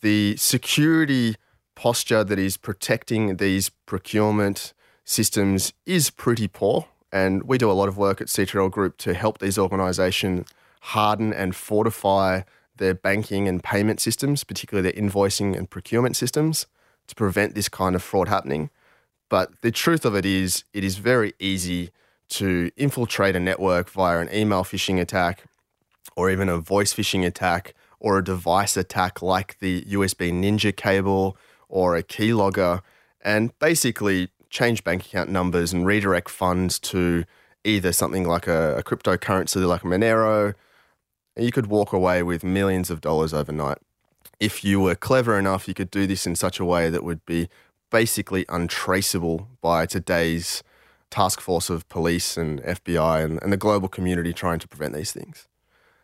The 0.00 0.36
security 0.36 1.34
posture 1.74 2.24
that 2.24 2.38
is 2.38 2.56
protecting 2.56 3.36
these 3.36 3.70
procurement 3.86 4.72
systems 5.04 5.72
is 5.84 6.10
pretty 6.10 6.48
poor. 6.48 6.86
And 7.12 7.44
we 7.44 7.58
do 7.58 7.70
a 7.70 7.72
lot 7.72 7.88
of 7.88 7.96
work 7.96 8.20
at 8.20 8.28
CTRL 8.28 8.70
Group 8.70 8.96
to 8.98 9.14
help 9.14 9.38
these 9.38 9.58
organizations 9.58 10.48
harden 10.80 11.32
and 11.32 11.54
fortify 11.54 12.42
their 12.76 12.94
banking 12.94 13.48
and 13.48 13.62
payment 13.62 14.00
systems, 14.00 14.44
particularly 14.44 14.90
their 14.90 15.00
invoicing 15.00 15.56
and 15.56 15.70
procurement 15.70 16.16
systems, 16.16 16.66
to 17.06 17.14
prevent 17.14 17.54
this 17.54 17.68
kind 17.68 17.94
of 17.94 18.02
fraud 18.02 18.28
happening. 18.28 18.70
But 19.28 19.60
the 19.62 19.70
truth 19.70 20.04
of 20.04 20.14
it 20.14 20.26
is, 20.26 20.64
it 20.72 20.84
is 20.84 20.96
very 20.96 21.34
easy 21.38 21.90
to 22.30 22.70
infiltrate 22.76 23.36
a 23.36 23.40
network 23.40 23.90
via 23.90 24.18
an 24.18 24.32
email 24.32 24.64
phishing 24.64 25.00
attack 25.00 25.44
or 26.16 26.30
even 26.30 26.48
a 26.48 26.58
voice 26.58 26.94
phishing 26.94 27.24
attack 27.26 27.74
or 28.00 28.18
a 28.18 28.24
device 28.24 28.76
attack 28.76 29.22
like 29.22 29.58
the 29.60 29.82
USB 29.82 30.32
Ninja 30.32 30.74
cable 30.74 31.36
or 31.68 31.96
a 31.96 32.02
keylogger 32.02 32.80
and 33.22 33.56
basically 33.58 34.28
change 34.50 34.84
bank 34.84 35.06
account 35.06 35.30
numbers 35.30 35.72
and 35.72 35.86
redirect 35.86 36.30
funds 36.30 36.78
to 36.78 37.24
either 37.64 37.92
something 37.92 38.28
like 38.28 38.46
a, 38.46 38.76
a 38.76 38.82
cryptocurrency 38.82 39.66
like 39.66 39.82
Monero 39.82 40.54
you 41.36 41.50
could 41.50 41.66
walk 41.66 41.92
away 41.92 42.22
with 42.22 42.44
millions 42.44 42.90
of 42.90 43.00
dollars 43.00 43.34
overnight. 43.34 43.78
If 44.40 44.64
you 44.64 44.80
were 44.80 44.94
clever 44.94 45.38
enough, 45.38 45.68
you 45.68 45.74
could 45.74 45.90
do 45.90 46.06
this 46.06 46.26
in 46.26 46.36
such 46.36 46.60
a 46.60 46.64
way 46.64 46.90
that 46.90 47.04
would 47.04 47.24
be 47.26 47.48
basically 47.90 48.44
untraceable 48.48 49.48
by 49.60 49.86
today's 49.86 50.62
task 51.10 51.40
force 51.40 51.70
of 51.70 51.88
police 51.88 52.36
and 52.36 52.60
FBI 52.62 53.24
and, 53.24 53.42
and 53.42 53.52
the 53.52 53.56
global 53.56 53.88
community 53.88 54.32
trying 54.32 54.58
to 54.58 54.68
prevent 54.68 54.94
these 54.94 55.12
things. 55.12 55.46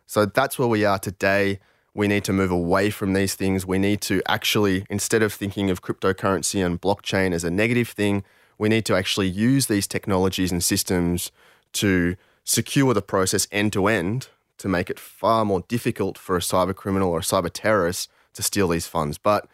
So 0.05 0.25
that's 0.25 0.57
where 0.57 0.67
we 0.67 0.85
are 0.85 0.99
today. 0.99 1.59
We 1.93 2.07
need 2.07 2.23
to 2.25 2.33
move 2.33 2.51
away 2.51 2.89
from 2.89 3.13
these 3.13 3.35
things. 3.35 3.65
We 3.65 3.79
need 3.79 3.99
to 4.01 4.21
actually, 4.27 4.85
instead 4.89 5.21
of 5.21 5.33
thinking 5.33 5.69
of 5.69 5.81
cryptocurrency 5.81 6.65
and 6.65 6.79
blockchain 6.79 7.33
as 7.33 7.43
a 7.43 7.51
negative 7.51 7.89
thing, 7.89 8.23
we 8.57 8.69
need 8.69 8.85
to 8.85 8.95
actually 8.95 9.27
use 9.27 9.67
these 9.67 9.87
technologies 9.87 10.51
and 10.51 10.63
systems 10.63 11.31
to 11.73 12.15
secure 12.43 12.93
the 12.93 13.01
process 13.01 13.47
end 13.51 13.73
to 13.73 13.87
end 13.87 14.27
to 14.61 14.67
make 14.67 14.89
it 14.89 14.99
far 14.99 15.43
more 15.43 15.61
difficult 15.67 16.17
for 16.17 16.37
a 16.37 16.39
cyber 16.39 16.75
criminal 16.75 17.09
or 17.09 17.19
a 17.19 17.23
cyber 17.23 17.49
terrorist 17.51 18.11
to 18.33 18.43
steal 18.43 18.67
these 18.67 18.85
funds. 18.85 19.17
But 19.17 19.47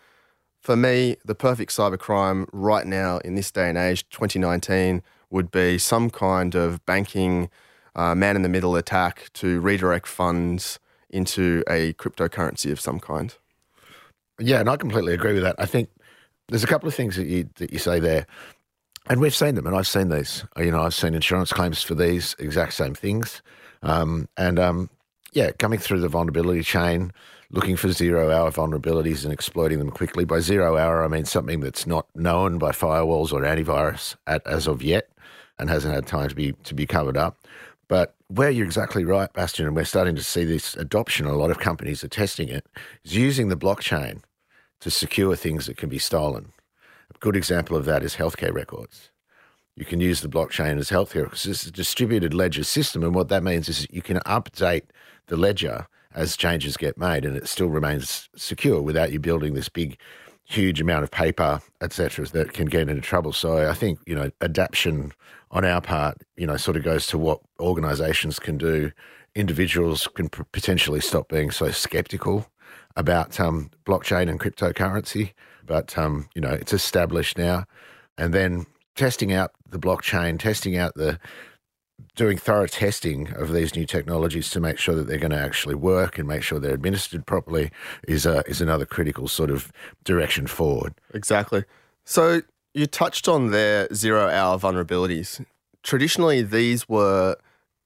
for 0.59 0.75
me, 0.75 1.15
the 1.23 1.33
perfect 1.33 1.71
cyber 1.71 1.97
crime 1.97 2.45
right 2.51 2.85
now 2.85 3.19
in 3.19 3.35
this 3.35 3.49
day 3.51 3.69
and 3.69 3.77
age, 3.77 4.07
2019, 4.09 5.01
would 5.29 5.49
be 5.49 5.77
some 5.77 6.09
kind 6.09 6.55
of 6.55 6.85
banking 6.85 7.49
uh, 7.95 8.13
man 8.15 8.35
in 8.35 8.41
the 8.41 8.49
middle 8.49 8.75
attack 8.75 9.29
to 9.33 9.61
redirect 9.61 10.07
funds 10.07 10.77
into 11.09 11.63
a 11.69 11.93
cryptocurrency 11.93 12.69
of 12.69 12.81
some 12.81 12.99
kind. 12.99 13.35
Yeah, 14.39 14.59
and 14.59 14.69
I 14.69 14.75
completely 14.75 15.13
agree 15.13 15.33
with 15.33 15.43
that. 15.43 15.55
I 15.57 15.65
think 15.65 15.89
there's 16.49 16.65
a 16.65 16.67
couple 16.67 16.89
of 16.89 16.95
things 16.95 17.15
that 17.15 17.27
you 17.27 17.49
that 17.55 17.71
you 17.71 17.79
say 17.79 17.99
there, 17.99 18.27
and 19.09 19.21
we've 19.21 19.35
seen 19.35 19.55
them, 19.55 19.65
and 19.65 19.75
I've 19.75 19.87
seen 19.87 20.09
these. 20.09 20.43
You 20.57 20.71
know, 20.71 20.81
I've 20.81 20.93
seen 20.93 21.15
insurance 21.15 21.53
claims 21.53 21.81
for 21.81 21.95
these 21.95 22.35
exact 22.39 22.73
same 22.73 22.93
things, 22.93 23.41
um, 23.81 24.27
and 24.37 24.59
um, 24.59 24.89
yeah, 25.33 25.51
coming 25.51 25.79
through 25.79 25.99
the 25.99 26.09
vulnerability 26.09 26.63
chain, 26.63 27.11
looking 27.51 27.75
for 27.75 27.91
zero 27.91 28.31
hour 28.31 28.51
vulnerabilities 28.51 29.23
and 29.23 29.33
exploiting 29.33 29.79
them 29.79 29.91
quickly. 29.91 30.25
By 30.25 30.39
zero 30.39 30.77
hour, 30.77 31.03
I 31.03 31.07
mean 31.07 31.25
something 31.25 31.59
that's 31.59 31.87
not 31.87 32.07
known 32.15 32.57
by 32.57 32.71
firewalls 32.71 33.31
or 33.31 33.41
antivirus 33.41 34.15
at, 34.25 34.45
as 34.45 34.67
of 34.67 34.81
yet 34.81 35.09
and 35.59 35.69
hasn't 35.69 35.93
had 35.93 36.07
time 36.07 36.29
to 36.29 36.35
be 36.35 36.53
to 36.63 36.73
be 36.73 36.85
covered 36.85 37.17
up. 37.17 37.45
But 37.87 38.15
where 38.27 38.49
you're 38.49 38.65
exactly 38.65 39.05
right, 39.05 39.31
Bastien, 39.31 39.65
and 39.65 39.75
we're 39.75 39.85
starting 39.85 40.15
to 40.15 40.23
see 40.23 40.43
this 40.43 40.75
adoption, 40.75 41.25
a 41.25 41.37
lot 41.37 41.51
of 41.51 41.59
companies 41.59 42.03
are 42.03 42.09
testing 42.09 42.49
it, 42.49 42.65
is 43.05 43.15
using 43.15 43.47
the 43.47 43.55
blockchain 43.55 44.21
to 44.81 44.91
secure 44.91 45.35
things 45.35 45.65
that 45.65 45.77
can 45.77 45.87
be 45.87 45.97
stolen. 45.97 46.51
A 47.15 47.17
good 47.19 47.37
example 47.37 47.77
of 47.77 47.85
that 47.85 48.03
is 48.03 48.15
healthcare 48.15 48.53
records 48.53 49.09
you 49.77 49.85
can 49.85 50.01
use 50.01 50.21
the 50.21 50.27
blockchain 50.27 50.79
as 50.79 50.89
healthcare 50.89 51.25
because 51.25 51.45
it's 51.45 51.65
a 51.67 51.71
distributed 51.71 52.33
ledger 52.33 52.63
system. 52.63 53.03
And 53.03 53.13
what 53.13 53.29
that 53.29 53.43
means 53.43 53.69
is 53.69 53.87
you 53.91 54.01
can 54.01 54.17
update 54.21 54.85
the 55.27 55.37
ledger 55.37 55.85
as 56.15 56.35
changes 56.35 56.77
get 56.77 56.97
made 56.97 57.23
and 57.23 57.37
it 57.37 57.47
still 57.47 57.67
remains 57.67 58.27
secure 58.35 58.81
without 58.81 59.11
you 59.11 59.19
building 59.19 59.53
this 59.53 59.69
big, 59.69 59.99
huge 60.45 60.81
amount 60.81 61.03
of 61.03 61.11
paper, 61.11 61.61
etc., 61.79 62.25
that 62.25 62.53
can 62.53 62.65
get 62.65 62.89
into 62.89 63.01
trouble. 63.01 63.31
So 63.31 63.69
I 63.69 63.75
think, 63.75 63.99
you 64.07 64.15
know, 64.15 64.31
adaptation 64.41 65.11
on 65.51 65.63
our 65.63 65.79
part, 65.79 66.17
you 66.35 66.47
know, 66.47 66.57
sort 66.57 66.75
of 66.75 66.83
goes 66.83 67.05
to 67.07 67.19
what 67.19 67.39
organizations 67.59 68.39
can 68.39 68.57
do. 68.57 68.91
Individuals 69.35 70.07
can 70.15 70.27
p- 70.27 70.41
potentially 70.51 71.01
stop 71.01 71.29
being 71.29 71.51
so 71.51 71.69
skeptical 71.69 72.47
about 72.95 73.39
um, 73.39 73.69
blockchain 73.85 74.27
and 74.27 74.39
cryptocurrency. 74.39 75.33
But, 75.67 75.95
um, 75.99 76.29
you 76.33 76.41
know, 76.41 76.49
it's 76.49 76.73
established 76.73 77.37
now. 77.37 77.65
And 78.17 78.33
then 78.33 78.65
testing 78.97 79.31
out 79.31 79.51
the 79.69 79.79
blockchain, 79.79 80.37
testing 80.37 80.77
out 80.77 80.93
the 80.95 81.19
doing 82.15 82.37
thorough 82.37 82.67
testing 82.67 83.33
of 83.33 83.53
these 83.53 83.75
new 83.75 83.85
technologies 83.85 84.49
to 84.49 84.59
make 84.59 84.77
sure 84.77 84.95
that 84.95 85.07
they're 85.07 85.17
going 85.17 85.31
to 85.31 85.39
actually 85.39 85.75
work 85.75 86.17
and 86.17 86.27
make 86.27 86.43
sure 86.43 86.59
they're 86.59 86.73
administered 86.73 87.25
properly 87.25 87.71
is 88.07 88.25
uh, 88.25 88.43
is 88.47 88.61
another 88.61 88.85
critical 88.85 89.27
sort 89.27 89.49
of 89.49 89.71
direction 90.03 90.47
forward. 90.47 90.93
Exactly. 91.13 91.63
So 92.03 92.41
you 92.73 92.87
touched 92.87 93.27
on 93.27 93.51
their 93.51 93.87
zero 93.93 94.27
hour 94.27 94.59
vulnerabilities. 94.59 95.43
Traditionally, 95.83 96.41
these 96.41 96.87
were 96.89 97.37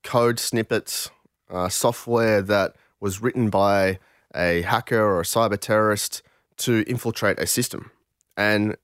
code 0.04 0.39
snippets, 0.39 1.12
uh, 1.50 1.69
software 1.69 2.41
that 2.41 2.76
was 3.00 3.21
written 3.21 3.50
by 3.50 4.00
a 4.36 4.62
hacker 4.62 5.02
or 5.02 5.21
a 5.21 5.24
cyber 5.24 5.60
terrorist 5.60 6.24
to 6.58 6.84
infiltrate 6.88 7.39
a 7.39 7.47
system. 7.47 7.91
And 8.38 8.76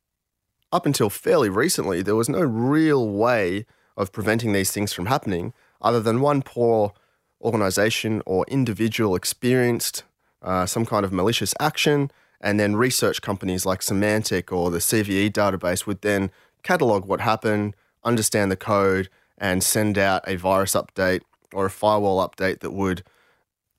up 0.72 0.86
until 0.86 1.10
fairly 1.10 1.50
recently, 1.50 2.02
there 2.02 2.16
was 2.16 2.30
no 2.30 2.42
real 2.42 3.10
way 3.10 3.66
of 3.96 4.12
preventing 4.12 4.54
these 4.54 4.72
things 4.72 4.94
from 4.94 5.08
happening 5.08 5.54
other 5.82 6.00
than 6.00 6.22
one 6.22 6.42
poor 6.42 6.94
organization 7.42 8.22
or 8.26 8.46
individual 8.48 9.16
experienced 9.16 10.04
uh, 10.42 10.66
some 10.66 10.86
kind 10.86 11.06
of 11.06 11.12
malicious 11.12 11.54
action. 11.60 12.12
And 12.40 12.60
then 12.60 12.76
research 12.76 13.22
companies 13.22 13.66
like 13.66 13.80
Symantec 13.82 14.52
or 14.52 14.70
the 14.70 14.78
CVE 14.78 15.32
database 15.32 15.88
would 15.88 16.02
then 16.02 16.30
catalog 16.64 17.06
what 17.06 17.22
happened, 17.22 17.76
understand 18.04 18.52
the 18.52 18.56
code, 18.56 19.10
and 19.38 19.64
send 19.64 19.98
out 19.98 20.24
a 20.28 20.36
virus 20.36 20.74
update 20.74 21.22
or 21.54 21.66
a 21.66 21.72
firewall 21.72 22.28
update 22.28 22.60
that 22.60 22.72
would 22.72 23.04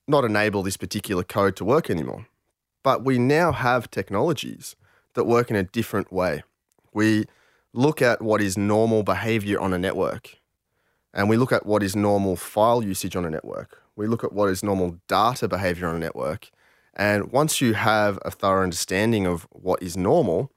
not 0.06 0.24
enable 0.24 0.62
this 0.62 0.76
particular 0.76 1.22
code 1.22 1.54
to 1.56 1.64
work 1.64 1.90
anymore. 1.90 2.26
But 2.82 3.04
we 3.04 3.18
now 3.18 3.52
have 3.52 3.90
technologies 3.90 4.74
that 5.14 5.24
work 5.24 5.50
in 5.50 5.56
a 5.56 5.62
different 5.62 6.12
way. 6.12 6.42
We 6.92 7.24
look 7.72 8.02
at 8.02 8.22
what 8.22 8.40
is 8.40 8.56
normal 8.56 9.02
behavior 9.02 9.60
on 9.60 9.72
a 9.72 9.78
network 9.78 10.38
and 11.14 11.28
we 11.28 11.36
look 11.36 11.52
at 11.52 11.66
what 11.66 11.82
is 11.82 11.96
normal 11.96 12.36
file 12.36 12.82
usage 12.82 13.16
on 13.16 13.24
a 13.24 13.30
network. 13.30 13.82
We 13.96 14.06
look 14.06 14.22
at 14.22 14.32
what 14.32 14.50
is 14.50 14.62
normal 14.62 14.98
data 15.08 15.48
behavior 15.48 15.88
on 15.88 15.96
a 15.96 15.98
network. 15.98 16.50
And 16.94 17.32
once 17.32 17.60
you 17.60 17.74
have 17.74 18.18
a 18.22 18.30
thorough 18.30 18.62
understanding 18.62 19.26
of 19.26 19.46
what 19.50 19.82
is 19.82 19.96
normal, 19.96 20.52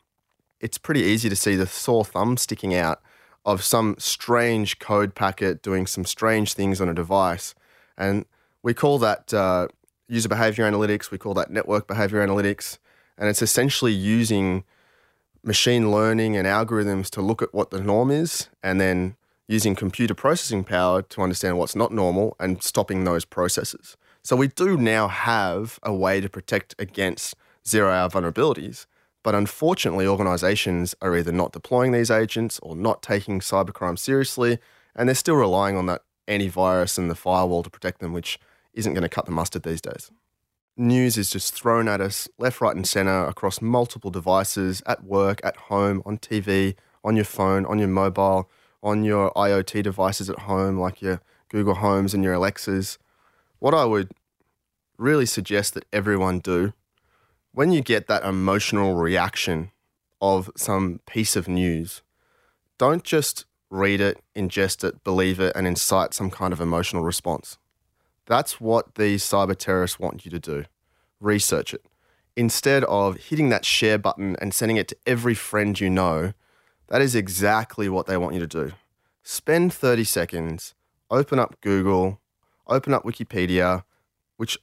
it's 0.60 0.78
pretty 0.78 1.02
easy 1.02 1.30
to 1.30 1.36
see 1.36 1.56
the 1.56 1.66
sore 1.66 2.06
thumb 2.06 2.38
sticking 2.38 2.76
out 2.76 3.02
of 3.46 3.64
some 3.64 3.96
strange 3.98 4.78
code 4.78 5.16
packet 5.16 5.64
doing 5.64 5.88
some 5.88 6.06
strange 6.06 6.54
things 6.54 6.80
on 6.80 6.90
a 6.90 6.94
device. 6.94 7.56
And 7.98 8.26
we 8.62 8.74
call 8.74 9.00
that 9.00 9.34
uh, 9.34 9.68
user 10.08 10.30
behavior 10.30 10.70
analytics, 10.70 11.10
we 11.10 11.18
call 11.18 11.34
that 11.36 11.50
network 11.50 11.88
behavior 11.88 12.26
analytics. 12.26 12.78
And 13.18 13.30
it's 13.30 13.42
essentially 13.42 13.94
using 13.94 14.64
machine 15.44 15.92
learning 15.92 16.36
and 16.36 16.48
algorithms 16.48 17.10
to 17.10 17.22
look 17.22 17.42
at 17.42 17.54
what 17.54 17.72
the 17.72 17.82
norm 17.82 18.12
is 18.12 18.50
and 18.62 18.80
then 18.80 19.16
using 19.48 19.76
computer 19.76 20.14
processing 20.14 20.64
power 20.64 21.02
to 21.02 21.22
understand 21.22 21.58
what's 21.58 21.76
not 21.76 21.92
normal 21.92 22.36
and 22.40 22.64
stopping 22.64 23.04
those 23.04 23.26
processes. 23.26 23.98
So 24.24 24.36
we 24.36 24.48
do 24.48 24.78
now 24.78 25.08
have 25.08 25.80
a 25.84 25.94
way 25.94 26.22
to 26.22 26.30
protect 26.30 26.76
against 26.80 27.36
zero 27.68 27.92
hour 27.92 28.10
vulnerabilities. 28.10 28.86
But 29.24 29.36
unfortunately, 29.36 30.08
organizations 30.08 30.96
are 31.02 31.16
either 31.16 31.32
not 31.32 31.54
deploying 31.54 31.92
these 31.92 32.10
agents 32.10 32.60
or 32.64 32.76
not 32.76 33.04
taking 33.04 33.40
cybercrime 33.40 34.00
seriously, 34.00 34.58
and 34.96 35.08
they're 35.08 35.16
still 35.16 35.36
relying 35.36 35.76
on 35.76 35.86
that 35.88 36.02
antivirus 36.28 36.98
and 36.98 37.10
the 37.10 37.16
firewall 37.16 37.64
to 37.64 37.70
protect 37.70 38.00
them, 38.00 38.14
which 38.14 38.40
isn't 38.74 38.94
going 38.94 39.04
to 39.04 39.10
cut 39.10 39.26
the 39.26 39.32
mustard 39.32 39.64
these 39.64 39.82
days. 39.82 40.12
News 40.78 41.18
is 41.18 41.30
just 41.30 41.54
thrown 41.54 41.88
at 41.88 42.02
us 42.02 42.30
left, 42.38 42.62
right, 42.62 42.76
and 42.76 42.88
center 42.88 43.26
across 43.26 43.62
multiple 43.62 44.10
devices 44.10 44.82
at 44.86 45.04
work, 45.04 45.42
at 45.44 45.58
home, 45.58 46.02
on 46.06 46.18
TV, 46.18 46.76
on 47.04 47.16
your 47.16 47.26
phone, 47.26 47.66
on 47.66 47.78
your 47.78 47.88
mobile, 47.88 48.50
on 48.82 49.04
your 49.04 49.32
IoT 49.34 49.84
devices 49.84 50.30
at 50.30 50.40
home, 50.40 50.80
like 50.80 51.02
your 51.02 51.22
Google 51.50 51.76
Homes 51.76 52.14
and 52.14 52.24
your 52.24 52.34
Alexas. 52.34 52.98
What 53.60 53.74
I 53.74 53.86
would 53.86 54.12
really 54.98 55.26
suggest 55.26 55.74
that 55.74 55.86
everyone 55.92 56.40
do 56.40 56.74
when 57.54 57.72
you 57.72 57.82
get 57.82 58.08
that 58.08 58.24
emotional 58.24 58.96
reaction 58.96 59.72
of 60.22 60.50
some 60.56 61.02
piece 61.06 61.36
of 61.36 61.48
news, 61.48 62.02
don't 62.78 63.04
just 63.04 63.46
read 63.70 64.00
it, 64.00 64.22
ingest 64.36 64.88
it, 64.88 65.04
believe 65.04 65.40
it, 65.40 65.54
and 65.56 65.68
incite 65.68 66.14
some 66.14 66.30
kind 66.30 66.54
of 66.54 66.62
emotional 66.62 67.04
response. 67.04 67.58
That's 68.26 68.62
what 68.62 68.96
these 68.96 69.24
cyber 69.24 69.56
terrorists 69.56 70.00
want 70.00 70.26
you 70.26 70.32
to 70.32 70.40
do. 70.40 70.66
Research 71.20 71.74
it. 71.74 71.86
Instead 72.36 72.84
of 72.86 73.18
hitting 73.18 73.50
that 73.50 73.66
share 73.66 73.98
button 73.98 74.36
and 74.42 74.54
sending 74.54 74.78
it 74.78 74.88
to 74.88 74.98
every 75.06 75.34
friend 75.34 75.80
you 75.80 75.90
know, 75.90 76.34
that 76.88 77.02
is 77.02 77.16
exactly 77.16 77.90
what 77.90 78.06
they 78.06 78.18
want 78.18 78.34
you 78.34 78.40
to 78.40 78.48
do. 78.48 78.74
Spend 79.24 79.74
30 79.74 80.04
seconds, 80.04 80.74
open 81.10 81.40
up 81.40 81.60
Google, 81.62 82.20
open 82.68 82.94
up 82.94 83.04
Wikipedia, 83.04 83.84
which 84.38 84.58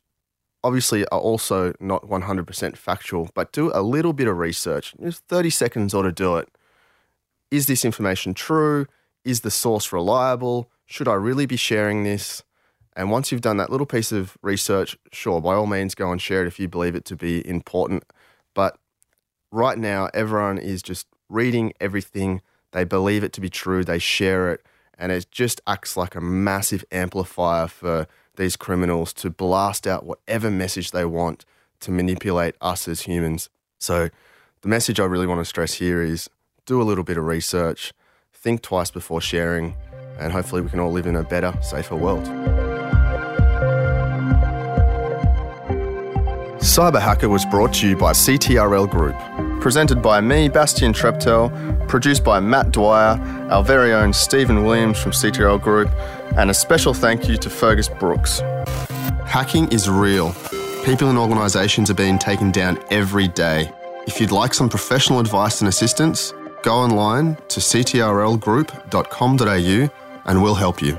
obviously 0.64 1.06
are 1.08 1.20
also 1.20 1.72
not 1.78 2.02
100% 2.02 2.76
factual, 2.76 3.30
but 3.34 3.52
do 3.52 3.70
a 3.74 3.82
little 3.82 4.12
bit 4.12 4.26
of 4.26 4.38
research. 4.38 4.94
Just 5.00 5.24
30 5.28 5.50
seconds 5.50 5.94
ought 5.94 6.02
to 6.02 6.12
do 6.12 6.36
it. 6.36 6.48
Is 7.50 7.66
this 7.66 7.84
information 7.84 8.34
true? 8.34 8.86
Is 9.24 9.40
the 9.40 9.50
source 9.50 9.92
reliable? 9.92 10.70
Should 10.86 11.08
I 11.08 11.14
really 11.14 11.46
be 11.46 11.56
sharing 11.56 12.04
this? 12.04 12.42
And 12.98 13.12
once 13.12 13.30
you've 13.30 13.42
done 13.42 13.58
that 13.58 13.70
little 13.70 13.86
piece 13.86 14.10
of 14.10 14.36
research, 14.42 14.98
sure, 15.12 15.40
by 15.40 15.54
all 15.54 15.66
means, 15.66 15.94
go 15.94 16.10
and 16.10 16.20
share 16.20 16.42
it 16.42 16.48
if 16.48 16.58
you 16.58 16.66
believe 16.66 16.96
it 16.96 17.04
to 17.04 17.14
be 17.14 17.48
important. 17.48 18.02
But 18.54 18.76
right 19.52 19.78
now, 19.78 20.08
everyone 20.12 20.58
is 20.58 20.82
just 20.82 21.06
reading 21.28 21.72
everything. 21.80 22.42
They 22.72 22.82
believe 22.82 23.22
it 23.22 23.32
to 23.34 23.40
be 23.40 23.48
true. 23.48 23.84
They 23.84 24.00
share 24.00 24.50
it. 24.50 24.66
And 24.98 25.12
it 25.12 25.30
just 25.30 25.60
acts 25.64 25.96
like 25.96 26.16
a 26.16 26.20
massive 26.20 26.84
amplifier 26.90 27.68
for 27.68 28.08
these 28.34 28.56
criminals 28.56 29.12
to 29.12 29.30
blast 29.30 29.86
out 29.86 30.04
whatever 30.04 30.50
message 30.50 30.90
they 30.90 31.04
want 31.04 31.44
to 31.78 31.92
manipulate 31.92 32.56
us 32.60 32.88
as 32.88 33.02
humans. 33.02 33.48
So, 33.78 34.08
the 34.62 34.68
message 34.68 34.98
I 34.98 35.04
really 35.04 35.28
want 35.28 35.40
to 35.40 35.44
stress 35.44 35.74
here 35.74 36.02
is 36.02 36.28
do 36.66 36.82
a 36.82 36.84
little 36.84 37.04
bit 37.04 37.16
of 37.16 37.24
research, 37.24 37.92
think 38.32 38.60
twice 38.60 38.90
before 38.90 39.20
sharing, 39.20 39.76
and 40.18 40.32
hopefully 40.32 40.62
we 40.62 40.68
can 40.68 40.80
all 40.80 40.90
live 40.90 41.06
in 41.06 41.14
a 41.14 41.22
better, 41.22 41.56
safer 41.62 41.94
world. 41.94 42.26
Cyber 46.58 47.00
Hacker 47.00 47.28
was 47.28 47.44
brought 47.46 47.72
to 47.74 47.88
you 47.88 47.96
by 47.96 48.12
CTRL 48.12 48.90
Group. 48.90 49.14
Presented 49.60 50.02
by 50.02 50.20
me, 50.20 50.48
Bastien 50.48 50.92
Treptel, 50.92 51.88
produced 51.88 52.24
by 52.24 52.40
Matt 52.40 52.72
Dwyer, 52.72 53.16
our 53.50 53.62
very 53.62 53.92
own 53.92 54.12
Stephen 54.12 54.64
Williams 54.64 55.00
from 55.00 55.12
CTRL 55.12 55.62
Group, 55.62 55.88
and 56.36 56.50
a 56.50 56.54
special 56.54 56.92
thank 56.92 57.28
you 57.28 57.36
to 57.36 57.48
Fergus 57.48 57.88
Brooks. 57.88 58.40
Hacking 59.24 59.70
is 59.70 59.88
real. 59.88 60.34
People 60.84 61.10
and 61.10 61.18
organisations 61.18 61.90
are 61.90 61.94
being 61.94 62.18
taken 62.18 62.50
down 62.50 62.82
every 62.90 63.28
day. 63.28 63.70
If 64.08 64.20
you'd 64.20 64.32
like 64.32 64.52
some 64.52 64.68
professional 64.68 65.20
advice 65.20 65.60
and 65.60 65.68
assistance, 65.68 66.34
go 66.62 66.74
online 66.74 67.36
to 67.48 67.60
ctrlgroup.com.au 67.60 69.90
and 70.24 70.42
we'll 70.42 70.56
help 70.56 70.82
you. 70.82 70.98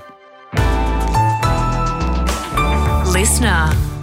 Listener. 3.12 3.99